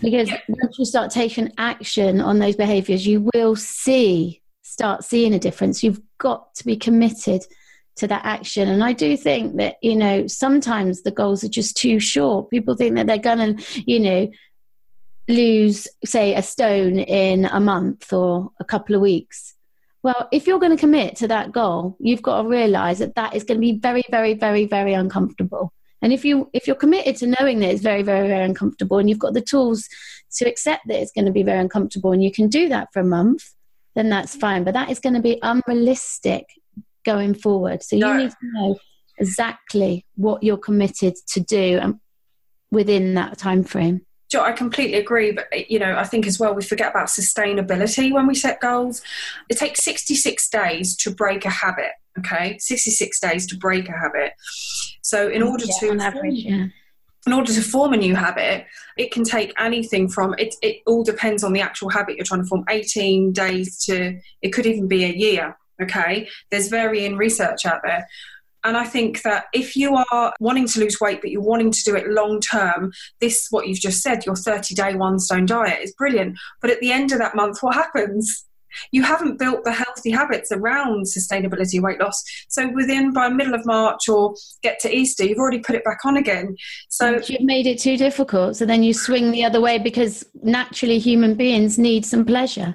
Because 0.00 0.28
yeah. 0.28 0.40
once 0.48 0.78
you 0.78 0.84
start 0.84 1.10
taking 1.10 1.52
action 1.58 2.20
on 2.20 2.38
those 2.38 2.56
behaviors, 2.56 3.06
you 3.06 3.28
will 3.34 3.56
see, 3.56 4.42
start 4.62 5.04
seeing 5.04 5.34
a 5.34 5.38
difference. 5.38 5.82
You've 5.82 6.00
got 6.18 6.54
to 6.56 6.64
be 6.64 6.76
committed 6.76 7.42
to 7.96 8.06
that 8.06 8.24
action. 8.24 8.68
And 8.68 8.82
I 8.82 8.94
do 8.94 9.16
think 9.16 9.56
that, 9.56 9.76
you 9.82 9.96
know, 9.96 10.26
sometimes 10.26 11.02
the 11.02 11.10
goals 11.10 11.44
are 11.44 11.48
just 11.48 11.76
too 11.76 12.00
short. 12.00 12.50
People 12.50 12.74
think 12.74 12.96
that 12.96 13.06
they're 13.06 13.18
going 13.18 13.56
to, 13.56 13.82
you 13.86 14.00
know, 14.00 14.30
lose, 15.28 15.86
say, 16.04 16.34
a 16.34 16.42
stone 16.42 16.98
in 16.98 17.44
a 17.44 17.60
month 17.60 18.12
or 18.12 18.50
a 18.60 18.64
couple 18.64 18.94
of 18.94 19.02
weeks. 19.02 19.54
Well, 20.02 20.28
if 20.32 20.46
you're 20.46 20.58
going 20.58 20.76
to 20.76 20.80
commit 20.80 21.16
to 21.16 21.28
that 21.28 21.52
goal, 21.52 21.96
you've 22.00 22.22
got 22.22 22.42
to 22.42 22.48
realize 22.48 22.98
that 22.98 23.14
that 23.14 23.36
is 23.36 23.44
going 23.44 23.58
to 23.58 23.60
be 23.60 23.78
very, 23.78 24.04
very, 24.10 24.34
very, 24.34 24.66
very 24.66 24.94
uncomfortable. 24.94 25.72
And 26.02 26.12
if 26.12 26.24
you 26.24 26.50
if 26.52 26.66
you're 26.66 26.76
committed 26.76 27.16
to 27.16 27.34
knowing 27.38 27.60
that 27.60 27.70
it's 27.70 27.82
very 27.82 28.02
very 28.02 28.28
very 28.28 28.44
uncomfortable, 28.44 28.98
and 28.98 29.08
you've 29.08 29.18
got 29.18 29.34
the 29.34 29.40
tools 29.40 29.88
to 30.36 30.48
accept 30.48 30.88
that 30.88 31.00
it's 31.00 31.12
going 31.12 31.26
to 31.26 31.32
be 31.32 31.42
very 31.42 31.60
uncomfortable, 31.60 32.12
and 32.12 32.22
you 32.22 32.32
can 32.32 32.48
do 32.48 32.68
that 32.68 32.88
for 32.92 33.00
a 33.00 33.04
month, 33.04 33.44
then 33.94 34.08
that's 34.08 34.34
fine. 34.34 34.64
But 34.64 34.74
that 34.74 34.90
is 34.90 34.98
going 34.98 35.14
to 35.14 35.20
be 35.20 35.38
unrealistic 35.42 36.46
going 37.04 37.34
forward. 37.34 37.82
So 37.82 37.96
you 37.96 38.02
no. 38.02 38.16
need 38.16 38.30
to 38.30 38.36
know 38.52 38.78
exactly 39.18 40.04
what 40.16 40.42
you're 40.42 40.56
committed 40.56 41.14
to 41.28 41.40
do 41.40 41.78
and 41.80 42.00
within 42.70 43.14
that 43.14 43.38
time 43.38 43.62
frame. 43.62 44.04
I 44.40 44.52
completely 44.52 44.98
agree, 44.98 45.32
but 45.32 45.46
eh, 45.52 45.64
you 45.68 45.78
know, 45.78 45.96
I 45.96 46.04
think 46.04 46.26
as 46.26 46.38
well 46.38 46.54
we 46.54 46.62
forget 46.62 46.90
about 46.90 47.08
sustainability 47.08 48.12
when 48.12 48.26
we 48.26 48.34
set 48.34 48.60
goals. 48.60 49.02
It 49.48 49.58
takes 49.58 49.84
66 49.84 50.48
days 50.48 50.96
to 50.96 51.10
break 51.10 51.44
a 51.44 51.50
habit. 51.50 51.92
Okay, 52.18 52.58
66 52.58 53.20
days 53.20 53.46
to 53.46 53.56
break 53.56 53.88
a 53.88 53.92
habit. 53.92 54.32
So 55.02 55.28
in 55.28 55.42
mm, 55.42 55.50
order 55.50 55.64
yeah, 55.66 55.96
to 55.96 56.04
average, 56.04 56.34
yeah. 56.34 56.66
in 57.26 57.32
order 57.32 57.52
to 57.52 57.62
form 57.62 57.94
a 57.94 57.96
new 57.96 58.14
habit, 58.14 58.66
it 58.98 59.12
can 59.12 59.24
take 59.24 59.54
anything 59.58 60.08
from 60.08 60.34
it. 60.38 60.54
It 60.62 60.82
all 60.86 61.04
depends 61.04 61.42
on 61.42 61.52
the 61.52 61.60
actual 61.60 61.88
habit 61.88 62.16
you're 62.16 62.24
trying 62.24 62.42
to 62.42 62.46
form. 62.46 62.64
18 62.68 63.32
days 63.32 63.78
to 63.86 64.18
it 64.42 64.50
could 64.50 64.66
even 64.66 64.88
be 64.88 65.04
a 65.04 65.12
year. 65.12 65.56
Okay, 65.80 66.28
there's 66.50 66.68
varying 66.68 67.16
research 67.16 67.64
out 67.64 67.80
there. 67.82 68.06
And 68.64 68.76
I 68.76 68.84
think 68.84 69.22
that 69.22 69.46
if 69.52 69.76
you 69.76 69.96
are 70.12 70.32
wanting 70.40 70.66
to 70.68 70.80
lose 70.80 71.00
weight, 71.00 71.20
but 71.20 71.30
you're 71.30 71.42
wanting 71.42 71.72
to 71.72 71.82
do 71.84 71.96
it 71.96 72.08
long 72.08 72.40
term, 72.40 72.92
this, 73.20 73.48
what 73.50 73.66
you've 73.66 73.80
just 73.80 74.02
said, 74.02 74.24
your 74.24 74.36
30 74.36 74.74
day 74.74 74.94
one 74.94 75.18
stone 75.18 75.46
diet 75.46 75.80
is 75.82 75.94
brilliant. 75.94 76.38
But 76.60 76.70
at 76.70 76.80
the 76.80 76.92
end 76.92 77.12
of 77.12 77.18
that 77.18 77.34
month, 77.34 77.58
what 77.62 77.74
happens? 77.74 78.44
you 78.90 79.02
haven't 79.02 79.38
built 79.38 79.64
the 79.64 79.72
healthy 79.72 80.10
habits 80.10 80.50
around 80.52 81.06
sustainability 81.06 81.80
weight 81.80 82.00
loss. 82.00 82.22
So 82.48 82.68
within 82.70 83.12
by 83.12 83.28
middle 83.28 83.54
of 83.54 83.64
March 83.66 84.08
or 84.08 84.34
get 84.62 84.80
to 84.80 84.94
Easter, 84.94 85.24
you've 85.24 85.38
already 85.38 85.60
put 85.60 85.76
it 85.76 85.84
back 85.84 86.04
on 86.04 86.16
again. 86.16 86.56
So 86.88 87.20
you've 87.26 87.42
made 87.42 87.66
it 87.66 87.78
too 87.78 87.96
difficult. 87.96 88.56
So 88.56 88.66
then 88.66 88.82
you 88.82 88.94
swing 88.94 89.30
the 89.30 89.44
other 89.44 89.60
way 89.60 89.78
because 89.78 90.24
naturally 90.42 90.98
human 90.98 91.34
beings 91.34 91.78
need 91.78 92.04
some 92.06 92.24
pleasure. 92.24 92.74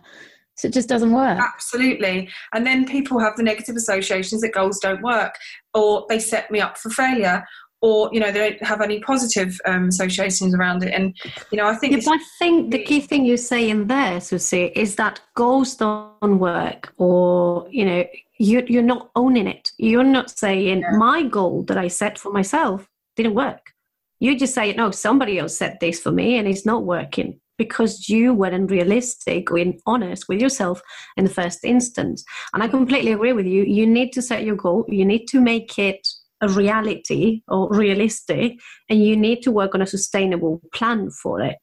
So 0.57 0.67
it 0.67 0.73
just 0.73 0.89
doesn't 0.89 1.11
work. 1.11 1.39
Absolutely. 1.39 2.29
And 2.53 2.65
then 2.65 2.85
people 2.85 3.19
have 3.19 3.35
the 3.37 3.43
negative 3.43 3.75
associations 3.75 4.41
that 4.41 4.53
goals 4.53 4.79
don't 4.79 5.03
work 5.03 5.35
or 5.73 6.05
they 6.09 6.19
set 6.19 6.49
me 6.49 6.59
up 6.59 6.77
for 6.77 6.89
failure 6.89 7.43
or 7.81 8.09
you 8.11 8.19
know 8.19 8.31
they 8.31 8.49
don't 8.49 8.63
have 8.63 8.81
any 8.81 8.99
positive 9.01 9.59
um, 9.65 9.87
associations 9.87 10.55
around 10.55 10.83
it 10.83 10.93
and 10.93 11.15
you 11.51 11.57
know 11.57 11.67
i 11.67 11.75
think 11.75 11.93
yeah, 11.93 12.11
i 12.11 12.19
think 12.39 12.71
the 12.71 12.83
key 12.83 12.99
thing 12.99 13.25
you 13.25 13.37
say 13.37 13.69
in 13.69 13.87
there 13.87 14.19
susie 14.19 14.71
is 14.75 14.95
that 14.95 15.21
goals 15.35 15.75
don't 15.75 16.39
work 16.39 16.93
or 16.97 17.67
you 17.69 17.85
know 17.85 18.03
you, 18.39 18.63
you're 18.67 18.81
not 18.81 19.09
owning 19.15 19.47
it 19.47 19.71
you're 19.77 20.03
not 20.03 20.29
saying 20.29 20.79
yeah. 20.79 20.97
my 20.97 21.23
goal 21.23 21.63
that 21.63 21.77
i 21.77 21.87
set 21.87 22.17
for 22.17 22.31
myself 22.31 22.87
didn't 23.15 23.35
work 23.35 23.73
you 24.19 24.37
just 24.37 24.55
say 24.55 24.73
no 24.73 24.89
somebody 24.89 25.37
else 25.37 25.57
set 25.57 25.79
this 25.79 25.99
for 25.99 26.11
me 26.11 26.37
and 26.37 26.47
it's 26.47 26.65
not 26.65 26.83
working 26.83 27.39
because 27.57 28.09
you 28.09 28.33
weren't 28.33 28.71
realistic 28.71 29.51
or 29.51 29.59
honest 29.85 30.27
with 30.29 30.39
yourself 30.39 30.81
in 31.15 31.23
the 31.25 31.33
first 31.33 31.63
instance. 31.63 32.23
And 32.53 32.63
i 32.63 32.67
completely 32.67 33.11
agree 33.11 33.33
with 33.33 33.45
you. 33.45 33.63
You 33.63 33.85
need 33.85 34.13
to 34.13 34.21
set 34.21 34.43
your 34.43 34.55
goal. 34.55 34.85
You 34.87 35.05
need 35.05 35.25
to 35.27 35.41
make 35.41 35.77
it 35.79 36.07
a 36.41 36.49
reality 36.49 37.41
or 37.47 37.67
realistic 37.71 38.53
and 38.89 39.03
you 39.03 39.15
need 39.15 39.41
to 39.41 39.51
work 39.51 39.73
on 39.73 39.81
a 39.81 39.87
sustainable 39.87 40.61
plan 40.73 41.09
for 41.09 41.41
it. 41.41 41.57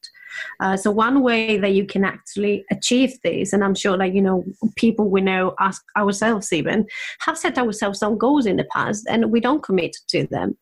Uh, 0.59 0.75
so 0.75 0.91
one 0.91 1.21
way 1.21 1.57
that 1.57 1.71
you 1.71 1.85
can 1.85 2.03
actually 2.03 2.65
achieve 2.69 3.13
this 3.23 3.53
and 3.53 3.63
i'm 3.63 3.73
sure 3.73 3.95
like 3.95 4.13
you 4.13 4.21
know 4.21 4.43
people 4.75 5.09
we 5.09 5.21
know 5.21 5.55
ask 5.61 5.81
ourselves 5.95 6.51
even 6.51 6.85
have 7.21 7.37
set 7.37 7.57
ourselves 7.57 7.99
some 7.99 8.17
goals 8.17 8.45
in 8.45 8.57
the 8.57 8.65
past 8.65 9.05
and 9.07 9.31
we 9.31 9.39
don't 9.39 9.63
commit 9.63 9.95
to 10.09 10.27
them. 10.27 10.57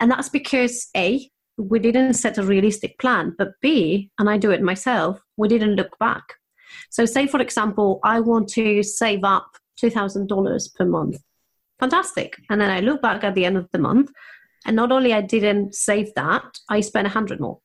And 0.00 0.10
that's 0.10 0.28
because 0.28 0.88
a 0.96 1.28
we 1.56 1.78
didn't 1.78 2.14
set 2.14 2.38
a 2.38 2.42
realistic 2.42 2.98
plan 2.98 3.34
but 3.38 3.52
b 3.60 4.10
and 4.18 4.28
i 4.28 4.36
do 4.36 4.50
it 4.50 4.62
myself 4.62 5.20
we 5.36 5.48
didn't 5.48 5.76
look 5.76 5.98
back 5.98 6.34
so 6.90 7.04
say 7.04 7.26
for 7.26 7.40
example 7.40 8.00
i 8.04 8.20
want 8.20 8.48
to 8.48 8.82
save 8.82 9.24
up 9.24 9.56
$2000 9.82 10.74
per 10.74 10.84
month 10.86 11.18
fantastic. 11.78 12.36
And 12.50 12.60
then 12.60 12.70
I 12.70 12.80
look 12.80 13.02
back 13.02 13.24
at 13.24 13.34
the 13.34 13.44
end 13.44 13.56
of 13.56 13.68
the 13.72 13.78
month, 13.78 14.10
and 14.64 14.76
not 14.76 14.92
only 14.92 15.12
I 15.12 15.20
didn't 15.20 15.74
save 15.74 16.14
that, 16.14 16.44
I 16.68 16.80
spent 16.80 17.06
a 17.06 17.10
hundred 17.10 17.40
more. 17.40 17.60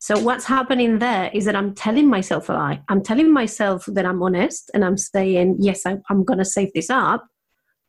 So 0.00 0.18
what's 0.18 0.44
happening 0.44 0.98
there 0.98 1.30
is 1.34 1.44
that 1.46 1.56
I'm 1.56 1.74
telling 1.74 2.08
myself 2.08 2.48
a 2.48 2.52
lie. 2.52 2.82
I'm 2.88 3.02
telling 3.02 3.32
myself 3.32 3.84
that 3.86 4.06
I'm 4.06 4.22
honest, 4.22 4.70
and 4.74 4.84
I'm 4.84 4.96
saying 4.96 5.56
yes, 5.60 5.86
I, 5.86 5.98
I'm 6.08 6.24
going 6.24 6.38
to 6.38 6.44
save 6.44 6.72
this 6.72 6.90
up. 6.90 7.26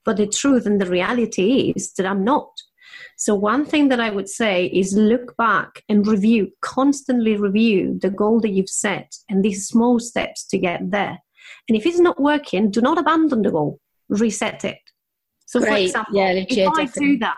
But 0.06 0.18
the 0.18 0.28
truth 0.28 0.66
and 0.66 0.82
the 0.82 0.90
reality 0.90 1.74
is 1.76 1.94
that 1.94 2.06
I'm 2.06 2.24
not. 2.24 2.50
So, 3.17 3.36
one 3.36 3.65
thing 3.65 3.89
that 3.89 4.00
I 4.00 4.10
would 4.10 4.29
say 4.29 4.65
is 4.67 4.93
look 4.93 5.36
back 5.38 5.84
and 5.89 6.05
review, 6.05 6.51
constantly 6.62 7.36
review 7.36 8.00
the 8.01 8.10
goal 8.10 8.39
that 8.41 8.50
you've 8.50 8.69
set 8.69 9.13
and 9.29 9.43
these 9.43 9.67
small 9.67 10.00
steps 10.00 10.46
to 10.48 10.58
get 10.58 10.91
there. 10.91 11.19
And 11.67 11.77
if 11.77 11.86
it's 11.86 12.00
not 12.00 12.22
working, 12.22 12.72
do 12.72 12.81
not 12.81 12.98
abandon 12.98 13.41
the 13.41 13.51
goal, 13.51 13.79
reset 14.10 14.63
it. 14.65 14.79
So, 15.46 15.60
for 15.62 15.75
example, 15.75 16.15
yeah, 16.15 16.31
legit, 16.31 16.58
if 16.60 16.74
I 16.77 16.86
do 16.86 17.17
that 17.19 17.36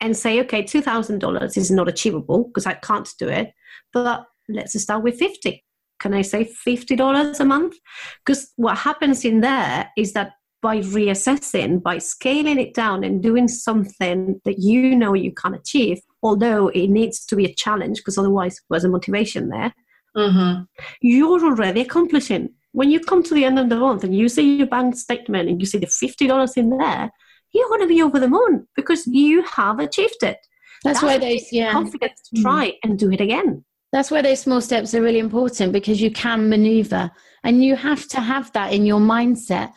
and 0.00 0.16
say, 0.16 0.40
okay, 0.40 0.62
$2,000 0.62 1.56
is 1.56 1.70
not 1.70 1.88
achievable 1.88 2.44
because 2.44 2.66
I 2.66 2.74
can't 2.74 3.08
do 3.18 3.28
it, 3.28 3.52
but 3.92 4.26
let's 4.48 4.80
start 4.80 5.02
with 5.02 5.18
50 5.18 5.64
Can 5.98 6.14
I 6.14 6.22
say 6.22 6.44
$50 6.44 7.40
a 7.40 7.44
month? 7.44 7.76
Because 8.24 8.52
what 8.56 8.78
happens 8.78 9.24
in 9.24 9.40
there 9.40 9.90
is 9.96 10.12
that 10.12 10.32
by 10.64 10.78
reassessing, 10.78 11.82
by 11.82 11.98
scaling 11.98 12.58
it 12.58 12.72
down 12.72 13.04
and 13.04 13.22
doing 13.22 13.46
something 13.46 14.40
that 14.46 14.60
you 14.60 14.96
know 14.96 15.12
you 15.12 15.30
can 15.30 15.52
achieve, 15.52 16.00
although 16.22 16.68
it 16.68 16.88
needs 16.88 17.26
to 17.26 17.36
be 17.36 17.44
a 17.44 17.54
challenge 17.54 17.98
because 17.98 18.16
otherwise 18.16 18.58
there's 18.70 18.82
a 18.82 18.88
motivation 18.88 19.50
there, 19.50 19.74
mm-hmm. 20.16 20.62
you're 21.02 21.44
already 21.44 21.82
accomplishing. 21.82 22.48
When 22.72 22.90
you 22.90 22.98
come 22.98 23.22
to 23.24 23.34
the 23.34 23.44
end 23.44 23.58
of 23.58 23.68
the 23.68 23.76
month 23.76 24.04
and 24.04 24.16
you 24.16 24.26
see 24.30 24.56
your 24.56 24.66
bank 24.66 24.96
statement 24.96 25.50
and 25.50 25.60
you 25.60 25.66
see 25.66 25.76
the 25.76 25.86
$50 25.86 26.56
in 26.56 26.70
there, 26.78 27.10
you're 27.52 27.68
going 27.68 27.82
to 27.82 27.86
be 27.86 28.00
over 28.00 28.18
the 28.18 28.26
moon 28.26 28.66
because 28.74 29.06
you 29.06 29.42
have 29.42 29.78
achieved 29.80 30.22
it. 30.22 30.38
That's, 30.82 31.02
That's 31.02 31.02
why 31.02 31.18
those 31.18 31.52
yeah 31.52 31.72
confidence 31.72 32.22
to 32.30 32.40
try 32.40 32.68
mm. 32.68 32.78
and 32.84 32.98
do 32.98 33.12
it 33.12 33.20
again. 33.20 33.66
That's 33.92 34.10
where 34.10 34.22
those 34.22 34.40
small 34.40 34.62
steps 34.62 34.94
are 34.94 35.02
really 35.02 35.18
important 35.18 35.74
because 35.74 36.00
you 36.00 36.10
can 36.10 36.48
maneuver 36.48 37.10
and 37.44 37.62
you 37.62 37.76
have 37.76 38.08
to 38.08 38.20
have 38.22 38.50
that 38.52 38.72
in 38.72 38.86
your 38.86 38.98
mindset 38.98 39.74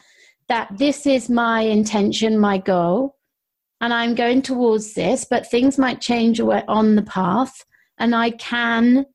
that 0.49 0.69
this 0.77 1.05
is 1.05 1.29
my 1.29 1.61
intention, 1.61 2.39
my 2.39 2.57
goal. 2.57 3.15
and 3.79 3.93
I'm 3.93 4.15
going 4.15 4.41
towards 4.41 4.95
this, 4.95 5.23
but 5.29 5.49
things 5.49 5.77
might 5.77 6.01
change 6.01 6.39
on 6.39 6.95
the 6.95 7.03
path, 7.03 7.63
and 7.99 8.15
I 8.15 8.31
can 8.31 9.05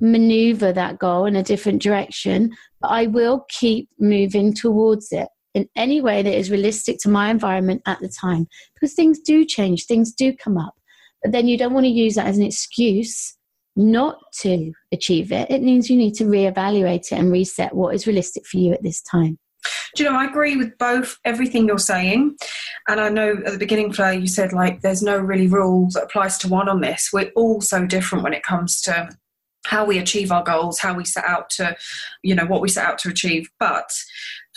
maneuver 0.00 0.72
that 0.72 0.98
goal 0.98 1.26
in 1.26 1.34
a 1.34 1.42
different 1.42 1.82
direction, 1.82 2.52
but 2.80 2.88
I 2.88 3.06
will 3.06 3.44
keep 3.48 3.88
moving 3.98 4.54
towards 4.54 5.10
it 5.10 5.28
in 5.54 5.68
any 5.74 6.00
way 6.00 6.22
that 6.22 6.38
is 6.38 6.50
realistic 6.50 6.98
to 7.00 7.08
my 7.08 7.30
environment 7.30 7.82
at 7.86 7.98
the 7.98 8.08
time 8.08 8.46
because 8.74 8.94
things 8.94 9.18
do 9.18 9.44
change, 9.44 9.86
things 9.86 10.12
do 10.12 10.32
come 10.32 10.56
up. 10.56 10.74
But 11.22 11.32
then 11.32 11.48
you 11.48 11.58
don't 11.58 11.74
want 11.74 11.86
to 11.86 11.90
use 11.90 12.14
that 12.14 12.26
as 12.26 12.38
an 12.38 12.44
excuse 12.44 13.36
not 13.74 14.18
to 14.42 14.72
achieve 14.92 15.32
it. 15.32 15.50
It 15.50 15.62
means 15.62 15.90
you 15.90 15.96
need 15.96 16.14
to 16.14 16.24
reevaluate 16.24 17.10
it 17.10 17.18
and 17.18 17.32
reset 17.32 17.74
what 17.74 17.94
is 17.94 18.06
realistic 18.06 18.46
for 18.46 18.58
you 18.58 18.72
at 18.72 18.82
this 18.82 19.02
time. 19.02 19.38
Do 19.94 20.04
you 20.04 20.10
know, 20.10 20.16
I 20.16 20.26
agree 20.26 20.56
with 20.56 20.76
both 20.78 21.18
everything 21.24 21.66
you're 21.66 21.78
saying. 21.78 22.36
And 22.88 23.00
I 23.00 23.08
know 23.08 23.36
at 23.44 23.52
the 23.52 23.58
beginning, 23.58 23.92
Fleur, 23.92 24.12
you 24.12 24.28
said 24.28 24.52
like 24.52 24.80
there's 24.80 25.02
no 25.02 25.18
really 25.18 25.46
rule 25.46 25.88
that 25.92 26.04
applies 26.04 26.38
to 26.38 26.48
one 26.48 26.68
on 26.68 26.80
this. 26.80 27.10
We're 27.12 27.32
all 27.34 27.60
so 27.60 27.86
different 27.86 28.24
when 28.24 28.34
it 28.34 28.42
comes 28.42 28.80
to 28.82 29.10
how 29.66 29.84
we 29.84 29.98
achieve 29.98 30.32
our 30.32 30.42
goals, 30.42 30.78
how 30.78 30.94
we 30.94 31.04
set 31.04 31.24
out 31.24 31.50
to, 31.50 31.76
you 32.22 32.34
know, 32.34 32.46
what 32.46 32.62
we 32.62 32.68
set 32.68 32.86
out 32.86 32.98
to 32.98 33.08
achieve. 33.08 33.50
But 33.58 33.90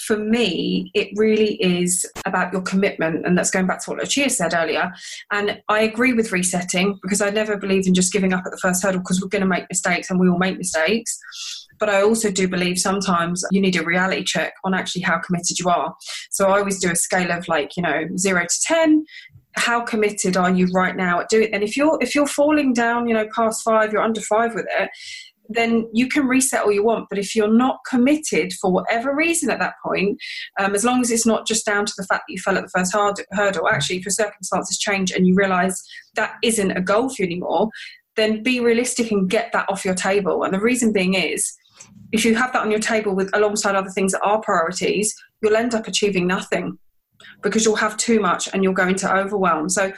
for 0.05 0.17
me, 0.17 0.91
it 0.93 1.09
really 1.15 1.55
is 1.61 2.05
about 2.25 2.51
your 2.51 2.61
commitment. 2.61 3.25
And 3.25 3.37
that's 3.37 3.51
going 3.51 3.67
back 3.67 3.83
to 3.83 3.91
what 3.91 3.99
Lucia 3.99 4.29
said 4.29 4.53
earlier. 4.53 4.91
And 5.31 5.61
I 5.69 5.81
agree 5.81 6.13
with 6.13 6.31
resetting 6.31 6.99
because 7.01 7.21
I 7.21 7.29
never 7.29 7.57
believe 7.57 7.87
in 7.87 7.93
just 7.93 8.13
giving 8.13 8.33
up 8.33 8.43
at 8.45 8.51
the 8.51 8.57
first 8.57 8.83
hurdle 8.83 9.01
because 9.01 9.21
we're 9.21 9.29
going 9.29 9.43
to 9.43 9.47
make 9.47 9.65
mistakes 9.69 10.09
and 10.09 10.19
we 10.19 10.29
will 10.29 10.39
make 10.39 10.57
mistakes. 10.57 11.19
But 11.79 11.89
I 11.89 12.01
also 12.01 12.31
do 12.31 12.47
believe 12.47 12.77
sometimes 12.77 13.43
you 13.51 13.61
need 13.61 13.75
a 13.75 13.83
reality 13.83 14.23
check 14.23 14.53
on 14.63 14.73
actually 14.73 15.01
how 15.01 15.19
committed 15.19 15.59
you 15.59 15.69
are. 15.69 15.95
So 16.29 16.47
I 16.47 16.59
always 16.59 16.79
do 16.79 16.91
a 16.91 16.95
scale 16.95 17.31
of 17.31 17.47
like, 17.47 17.75
you 17.75 17.83
know, 17.83 18.07
zero 18.17 18.45
to 18.45 18.61
10 18.61 19.05
how 19.55 19.81
committed 19.81 20.37
are 20.37 20.51
you 20.51 20.67
right 20.67 20.95
now 20.95 21.19
at 21.19 21.27
doing 21.27 21.43
it 21.43 21.53
and 21.53 21.61
if 21.61 21.75
you're 21.75 21.97
if 22.01 22.15
you're 22.15 22.25
falling 22.25 22.73
down 22.73 23.05
you 23.05 23.13
know 23.13 23.27
past 23.35 23.61
five 23.63 23.91
you're 23.91 24.01
under 24.01 24.21
five 24.21 24.55
with 24.55 24.65
it 24.79 24.89
then 25.53 25.89
you 25.93 26.07
can 26.07 26.27
reset 26.27 26.63
all 26.63 26.71
you 26.71 26.83
want. 26.83 27.07
But 27.09 27.19
if 27.19 27.35
you're 27.35 27.53
not 27.53 27.79
committed 27.89 28.53
for 28.53 28.71
whatever 28.71 29.15
reason 29.15 29.49
at 29.49 29.59
that 29.59 29.75
point, 29.83 30.19
um, 30.59 30.75
as 30.75 30.83
long 30.83 31.01
as 31.01 31.11
it's 31.11 31.25
not 31.25 31.47
just 31.47 31.65
down 31.65 31.85
to 31.85 31.93
the 31.97 32.05
fact 32.05 32.23
that 32.27 32.33
you 32.33 32.39
fell 32.39 32.57
at 32.57 32.63
the 32.63 32.69
first 32.69 32.93
hard, 32.93 33.15
hurdle, 33.31 33.67
actually, 33.67 33.97
if 33.97 34.05
your 34.05 34.11
circumstances 34.11 34.77
change 34.77 35.11
and 35.11 35.27
you 35.27 35.35
realize 35.35 35.81
that 36.15 36.35
isn't 36.43 36.71
a 36.71 36.81
goal 36.81 37.09
for 37.09 37.21
you 37.21 37.25
anymore, 37.27 37.69
then 38.15 38.43
be 38.43 38.59
realistic 38.59 39.11
and 39.11 39.29
get 39.29 39.51
that 39.53 39.69
off 39.69 39.85
your 39.85 39.95
table. 39.95 40.43
And 40.43 40.53
the 40.53 40.59
reason 40.59 40.91
being 40.91 41.13
is, 41.13 41.53
if 42.11 42.25
you 42.25 42.35
have 42.35 42.51
that 42.53 42.61
on 42.61 42.71
your 42.71 42.79
table 42.79 43.15
with 43.15 43.29
alongside 43.33 43.75
other 43.75 43.89
things 43.89 44.11
that 44.11 44.21
are 44.21 44.41
priorities, 44.41 45.15
you'll 45.41 45.55
end 45.55 45.73
up 45.73 45.87
achieving 45.87 46.27
nothing 46.27 46.77
because 47.41 47.65
you'll 47.65 47.75
have 47.75 47.97
too 47.97 48.19
much 48.19 48.49
and 48.53 48.63
you'll 48.63 48.73
go 48.73 48.87
into 48.87 49.11
overwhelm. 49.11 49.69
So 49.69 49.91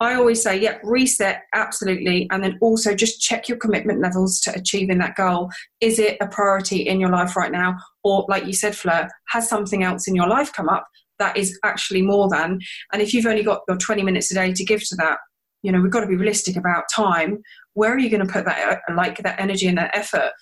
I 0.00 0.14
always 0.14 0.42
say, 0.42 0.58
yeah, 0.58 0.78
reset, 0.82 1.42
absolutely. 1.54 2.26
And 2.30 2.42
then 2.42 2.58
also 2.60 2.94
just 2.94 3.20
check 3.20 3.48
your 3.48 3.58
commitment 3.58 4.00
levels 4.00 4.40
to 4.40 4.54
achieving 4.54 4.98
that 4.98 5.16
goal. 5.16 5.50
Is 5.80 5.98
it 5.98 6.16
a 6.20 6.26
priority 6.26 6.88
in 6.88 7.00
your 7.00 7.10
life 7.10 7.36
right 7.36 7.52
now? 7.52 7.76
Or, 8.04 8.24
like 8.28 8.46
you 8.46 8.52
said, 8.52 8.76
Fleur, 8.76 9.08
has 9.28 9.48
something 9.48 9.82
else 9.82 10.08
in 10.08 10.14
your 10.14 10.28
life 10.28 10.52
come 10.52 10.68
up 10.68 10.86
that 11.18 11.36
is 11.36 11.58
actually 11.64 12.02
more 12.02 12.28
than? 12.28 12.60
And 12.92 13.02
if 13.02 13.12
you've 13.12 13.26
only 13.26 13.42
got 13.42 13.60
your 13.68 13.76
20 13.76 14.02
minutes 14.02 14.30
a 14.30 14.34
day 14.34 14.52
to 14.52 14.64
give 14.64 14.86
to 14.88 14.96
that, 14.96 15.18
you 15.62 15.70
know, 15.70 15.80
we've 15.80 15.92
got 15.92 16.00
to 16.00 16.06
be 16.06 16.16
realistic 16.16 16.56
about 16.56 16.84
time. 16.90 17.42
Where 17.74 17.92
are 17.92 17.98
you 17.98 18.08
going 18.08 18.26
to 18.26 18.32
put 18.32 18.46
that, 18.46 18.80
like 18.94 19.18
that 19.18 19.38
energy 19.38 19.66
and 19.66 19.76
that 19.76 19.94
effort? 19.94 20.32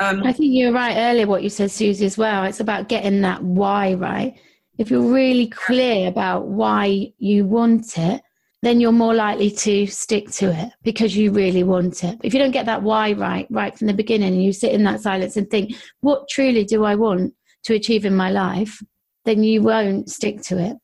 Um, 0.00 0.24
I 0.24 0.32
think 0.32 0.52
you 0.52 0.66
were 0.66 0.72
right 0.72 0.96
earlier, 0.96 1.28
what 1.28 1.44
you 1.44 1.50
said, 1.50 1.70
Susie, 1.70 2.04
as 2.04 2.18
well. 2.18 2.42
It's 2.42 2.58
about 2.58 2.88
getting 2.88 3.20
that 3.20 3.42
why 3.44 3.94
right 3.94 4.34
if 4.78 4.90
you're 4.90 5.12
really 5.12 5.46
clear 5.46 6.08
about 6.08 6.46
why 6.46 7.12
you 7.18 7.46
want 7.46 7.96
it, 7.98 8.22
then 8.62 8.80
you're 8.80 8.92
more 8.92 9.14
likely 9.14 9.50
to 9.50 9.86
stick 9.86 10.30
to 10.30 10.50
it 10.50 10.72
because 10.82 11.14
you 11.14 11.30
really 11.30 11.62
want 11.62 12.02
it. 12.02 12.18
If 12.24 12.32
you 12.32 12.40
don't 12.40 12.50
get 12.50 12.66
that 12.66 12.82
why 12.82 13.12
right, 13.12 13.46
right 13.50 13.76
from 13.76 13.88
the 13.88 13.92
beginning, 13.92 14.32
and 14.32 14.42
you 14.42 14.52
sit 14.52 14.72
in 14.72 14.84
that 14.84 15.00
silence 15.00 15.36
and 15.36 15.48
think, 15.50 15.74
what 16.00 16.28
truly 16.28 16.64
do 16.64 16.84
I 16.84 16.94
want 16.94 17.34
to 17.64 17.74
achieve 17.74 18.04
in 18.06 18.16
my 18.16 18.30
life, 18.30 18.82
then 19.26 19.44
you 19.44 19.62
won't 19.62 20.10
stick 20.10 20.40
to 20.42 20.58
it. 20.58 20.76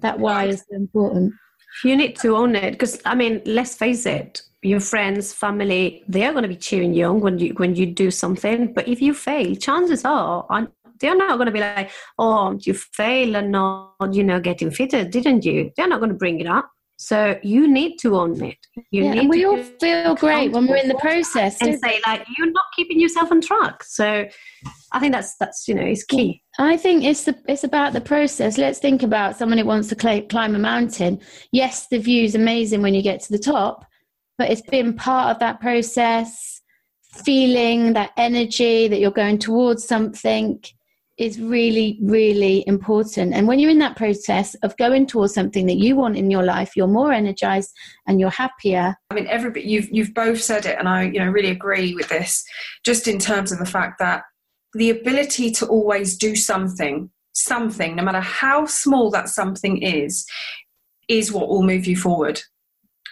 That 0.00 0.18
why 0.18 0.46
is 0.46 0.64
important. 0.70 1.32
You 1.84 1.96
need 1.96 2.16
to 2.16 2.36
own 2.36 2.56
it 2.56 2.72
because, 2.72 3.00
I 3.04 3.14
mean, 3.14 3.40
let's 3.44 3.74
face 3.74 4.04
it, 4.04 4.42
your 4.62 4.80
friends, 4.80 5.32
family, 5.32 6.02
they 6.08 6.26
are 6.26 6.32
going 6.32 6.42
to 6.42 6.48
be 6.48 6.56
cheering 6.56 6.92
you 6.92 7.06
on 7.06 7.20
when 7.20 7.38
you 7.38 7.54
when 7.54 7.76
you 7.76 7.86
do 7.86 8.10
something. 8.10 8.72
But 8.72 8.88
if 8.88 9.00
you 9.00 9.14
fail, 9.14 9.54
chances 9.54 10.04
are, 10.04 10.44
they're 11.00 11.16
not 11.16 11.36
going 11.36 11.46
to 11.46 11.52
be 11.52 11.60
like, 11.60 11.90
oh, 12.18 12.58
you 12.60 12.74
failed 12.74 13.36
and 13.36 13.52
not, 13.52 13.94
you 14.12 14.24
know, 14.24 14.40
getting 14.40 14.70
fitted, 14.70 15.10
didn't 15.10 15.44
you? 15.44 15.70
They're 15.76 15.88
not 15.88 16.00
going 16.00 16.12
to 16.12 16.16
bring 16.16 16.40
it 16.40 16.46
up. 16.46 16.70
So 17.00 17.38
you 17.44 17.68
need 17.68 17.98
to 17.98 18.16
own 18.16 18.42
it. 18.42 18.58
You 18.90 19.04
yeah, 19.04 19.12
need 19.12 19.20
and 19.20 19.30
we 19.30 19.44
all 19.44 19.62
feel 19.62 20.16
great 20.16 20.50
when 20.50 20.66
we're 20.66 20.78
in 20.78 20.88
the 20.88 20.96
process 20.96 21.56
and 21.62 21.78
say 21.78 22.00
like 22.04 22.26
you're 22.36 22.50
not 22.50 22.64
keeping 22.74 22.98
yourself 22.98 23.30
on 23.30 23.40
track. 23.40 23.84
So 23.84 24.26
I 24.90 24.98
think 24.98 25.12
that's 25.12 25.36
that's 25.36 25.68
you 25.68 25.76
know 25.76 25.86
is 25.86 26.02
key. 26.02 26.42
I 26.58 26.76
think 26.76 27.04
it's 27.04 27.22
the 27.22 27.40
it's 27.46 27.62
about 27.62 27.92
the 27.92 28.00
process. 28.00 28.58
Let's 28.58 28.80
think 28.80 29.04
about 29.04 29.36
someone 29.36 29.58
who 29.58 29.64
wants 29.64 29.88
to 29.90 30.26
climb 30.28 30.56
a 30.56 30.58
mountain. 30.58 31.20
Yes, 31.52 31.86
the 31.86 31.98
view 31.98 32.24
is 32.24 32.34
amazing 32.34 32.82
when 32.82 32.94
you 32.94 33.02
get 33.02 33.20
to 33.20 33.32
the 33.32 33.38
top, 33.38 33.86
but 34.36 34.50
it's 34.50 34.62
been 34.62 34.94
part 34.94 35.30
of 35.30 35.38
that 35.38 35.60
process, 35.60 36.60
feeling 37.24 37.92
that 37.92 38.10
energy 38.16 38.88
that 38.88 38.98
you're 38.98 39.12
going 39.12 39.38
towards 39.38 39.86
something 39.86 40.60
is 41.18 41.40
really, 41.40 41.98
really 42.00 42.64
important. 42.68 43.34
And 43.34 43.48
when 43.48 43.58
you're 43.58 43.70
in 43.70 43.80
that 43.80 43.96
process 43.96 44.54
of 44.62 44.76
going 44.76 45.06
towards 45.06 45.34
something 45.34 45.66
that 45.66 45.76
you 45.76 45.96
want 45.96 46.16
in 46.16 46.30
your 46.30 46.44
life, 46.44 46.76
you're 46.76 46.86
more 46.86 47.12
energized 47.12 47.74
and 48.06 48.20
you're 48.20 48.30
happier. 48.30 48.94
I 49.10 49.14
mean, 49.14 49.26
everybody, 49.26 49.66
you've 49.66 49.88
you've 49.90 50.14
both 50.14 50.40
said 50.40 50.64
it, 50.64 50.78
and 50.78 50.88
I, 50.88 51.04
you 51.04 51.18
know, 51.18 51.28
really 51.28 51.50
agree 51.50 51.94
with 51.94 52.08
this. 52.08 52.44
Just 52.84 53.08
in 53.08 53.18
terms 53.18 53.50
of 53.50 53.58
the 53.58 53.66
fact 53.66 53.98
that 53.98 54.22
the 54.74 54.90
ability 54.90 55.50
to 55.52 55.66
always 55.66 56.16
do 56.16 56.36
something, 56.36 57.10
something, 57.32 57.96
no 57.96 58.04
matter 58.04 58.20
how 58.20 58.66
small 58.66 59.10
that 59.10 59.28
something 59.28 59.82
is, 59.82 60.24
is 61.08 61.32
what 61.32 61.48
will 61.48 61.62
move 61.62 61.86
you 61.86 61.96
forward. 61.96 62.40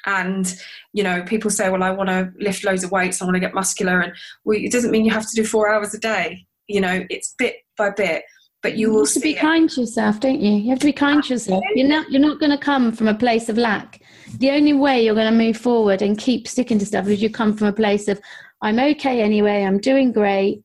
And 0.04 0.56
you 0.92 1.02
know, 1.02 1.24
people 1.24 1.50
say, 1.50 1.70
"Well, 1.70 1.82
I 1.82 1.90
want 1.90 2.08
to 2.08 2.32
lift 2.38 2.64
loads 2.64 2.84
of 2.84 2.92
weights, 2.92 3.20
I 3.20 3.24
want 3.24 3.34
to 3.34 3.40
get 3.40 3.54
muscular," 3.54 4.00
and 4.00 4.12
well, 4.44 4.56
it 4.56 4.70
doesn't 4.70 4.92
mean 4.92 5.04
you 5.04 5.10
have 5.10 5.28
to 5.28 5.34
do 5.34 5.44
four 5.44 5.68
hours 5.68 5.92
a 5.92 5.98
day 5.98 6.46
you 6.68 6.80
know 6.80 7.04
it's 7.10 7.34
bit 7.38 7.56
by 7.76 7.90
bit 7.90 8.24
but 8.62 8.76
you, 8.76 8.88
you 8.88 8.92
will 8.94 9.04
have 9.04 9.14
to 9.14 9.20
be 9.20 9.34
kind 9.34 9.70
to 9.70 9.82
yourself 9.82 10.18
don't 10.18 10.40
you? 10.40 10.52
You 10.52 10.70
have 10.70 10.80
to 10.80 10.86
be 10.86 10.92
kind 10.92 11.22
to 11.22 11.34
yourself. 11.34 11.62
You're 11.76 11.86
not 11.86 12.10
you're 12.10 12.20
not 12.20 12.40
going 12.40 12.50
to 12.50 12.58
come 12.58 12.90
from 12.90 13.06
a 13.06 13.14
place 13.14 13.48
of 13.48 13.56
lack. 13.56 14.02
The 14.38 14.50
only 14.50 14.72
way 14.72 15.04
you're 15.04 15.14
going 15.14 15.32
to 15.32 15.38
move 15.38 15.56
forward 15.56 16.02
and 16.02 16.18
keep 16.18 16.48
sticking 16.48 16.78
to 16.80 16.86
stuff 16.86 17.06
is 17.06 17.22
you 17.22 17.30
come 17.30 17.56
from 17.56 17.68
a 17.68 17.72
place 17.72 18.08
of 18.08 18.20
i'm 18.62 18.80
okay 18.80 19.22
anyway 19.22 19.62
i'm 19.62 19.78
doing 19.78 20.10
great. 20.10 20.62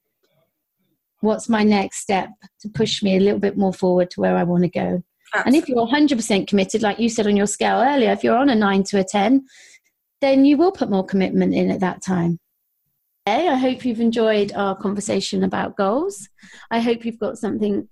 What's 1.19 1.47
my 1.47 1.63
next 1.63 2.00
step 2.00 2.30
to 2.62 2.69
push 2.69 3.04
me 3.04 3.17
a 3.17 3.19
little 3.19 3.39
bit 3.39 3.56
more 3.56 3.74
forward 3.74 4.10
to 4.12 4.21
where 4.21 4.36
i 4.36 4.43
want 4.43 4.63
to 4.63 4.69
go? 4.69 5.04
Absolutely. 5.34 5.60
and 5.60 5.63
if 5.63 5.69
you're 5.69 5.88
100% 5.88 6.47
committed 6.47 6.82
like 6.82 7.00
you 7.00 7.08
said 7.08 7.28
on 7.28 7.38
your 7.38 7.45
scale 7.45 7.82
earlier 7.82 8.12
if 8.12 8.24
you're 8.24 8.36
on 8.36 8.50
a 8.50 8.56
9 8.56 8.84
to 8.86 9.00
a 9.00 9.04
10 9.04 9.45
then 10.21 10.43
you 10.43 10.58
will 10.58 10.71
put 10.71 10.89
more 10.89 11.06
commitment 11.06 11.54
in 11.54 11.69
at 11.71 11.80
that 11.82 12.04
time 12.04 12.39
I 13.28 13.56
hope 13.56 13.86
you've 13.86 14.02
enjoyed 14.02 14.52
our 14.54 14.76
conversation 14.76 15.44
about 15.44 15.78
goals. 15.78 16.28
I 16.72 16.80
hope 16.80 17.06
you've 17.06 17.20
got 17.20 17.38
something 17.38 17.88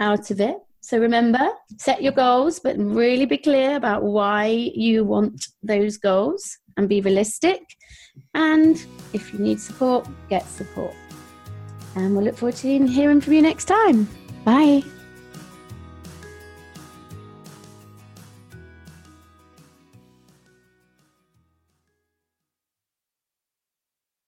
out 0.00 0.30
of 0.30 0.40
it. 0.40 0.56
So 0.80 0.98
remember, 0.98 1.50
set 1.78 2.02
your 2.02 2.12
goals, 2.12 2.60
but 2.60 2.76
really 2.76 3.24
be 3.24 3.38
clear 3.38 3.76
about 3.76 4.02
why 4.02 4.46
you 4.74 5.04
want 5.04 5.46
those 5.62 5.96
goals 5.96 6.58
and 6.76 6.88
be 6.88 7.00
realistic. 7.00 7.62
And 8.34 8.84
if 9.14 9.32
you 9.32 9.38
need 9.38 9.60
support, 9.60 10.06
get 10.28 10.46
support. 10.46 10.94
And 11.96 12.14
we'll 12.14 12.26
look 12.26 12.36
forward 12.36 12.56
to 12.56 12.86
hearing 12.86 13.22
from 13.22 13.32
you 13.32 13.40
next 13.40 13.64
time. 13.64 14.06
Bye. 14.44 14.82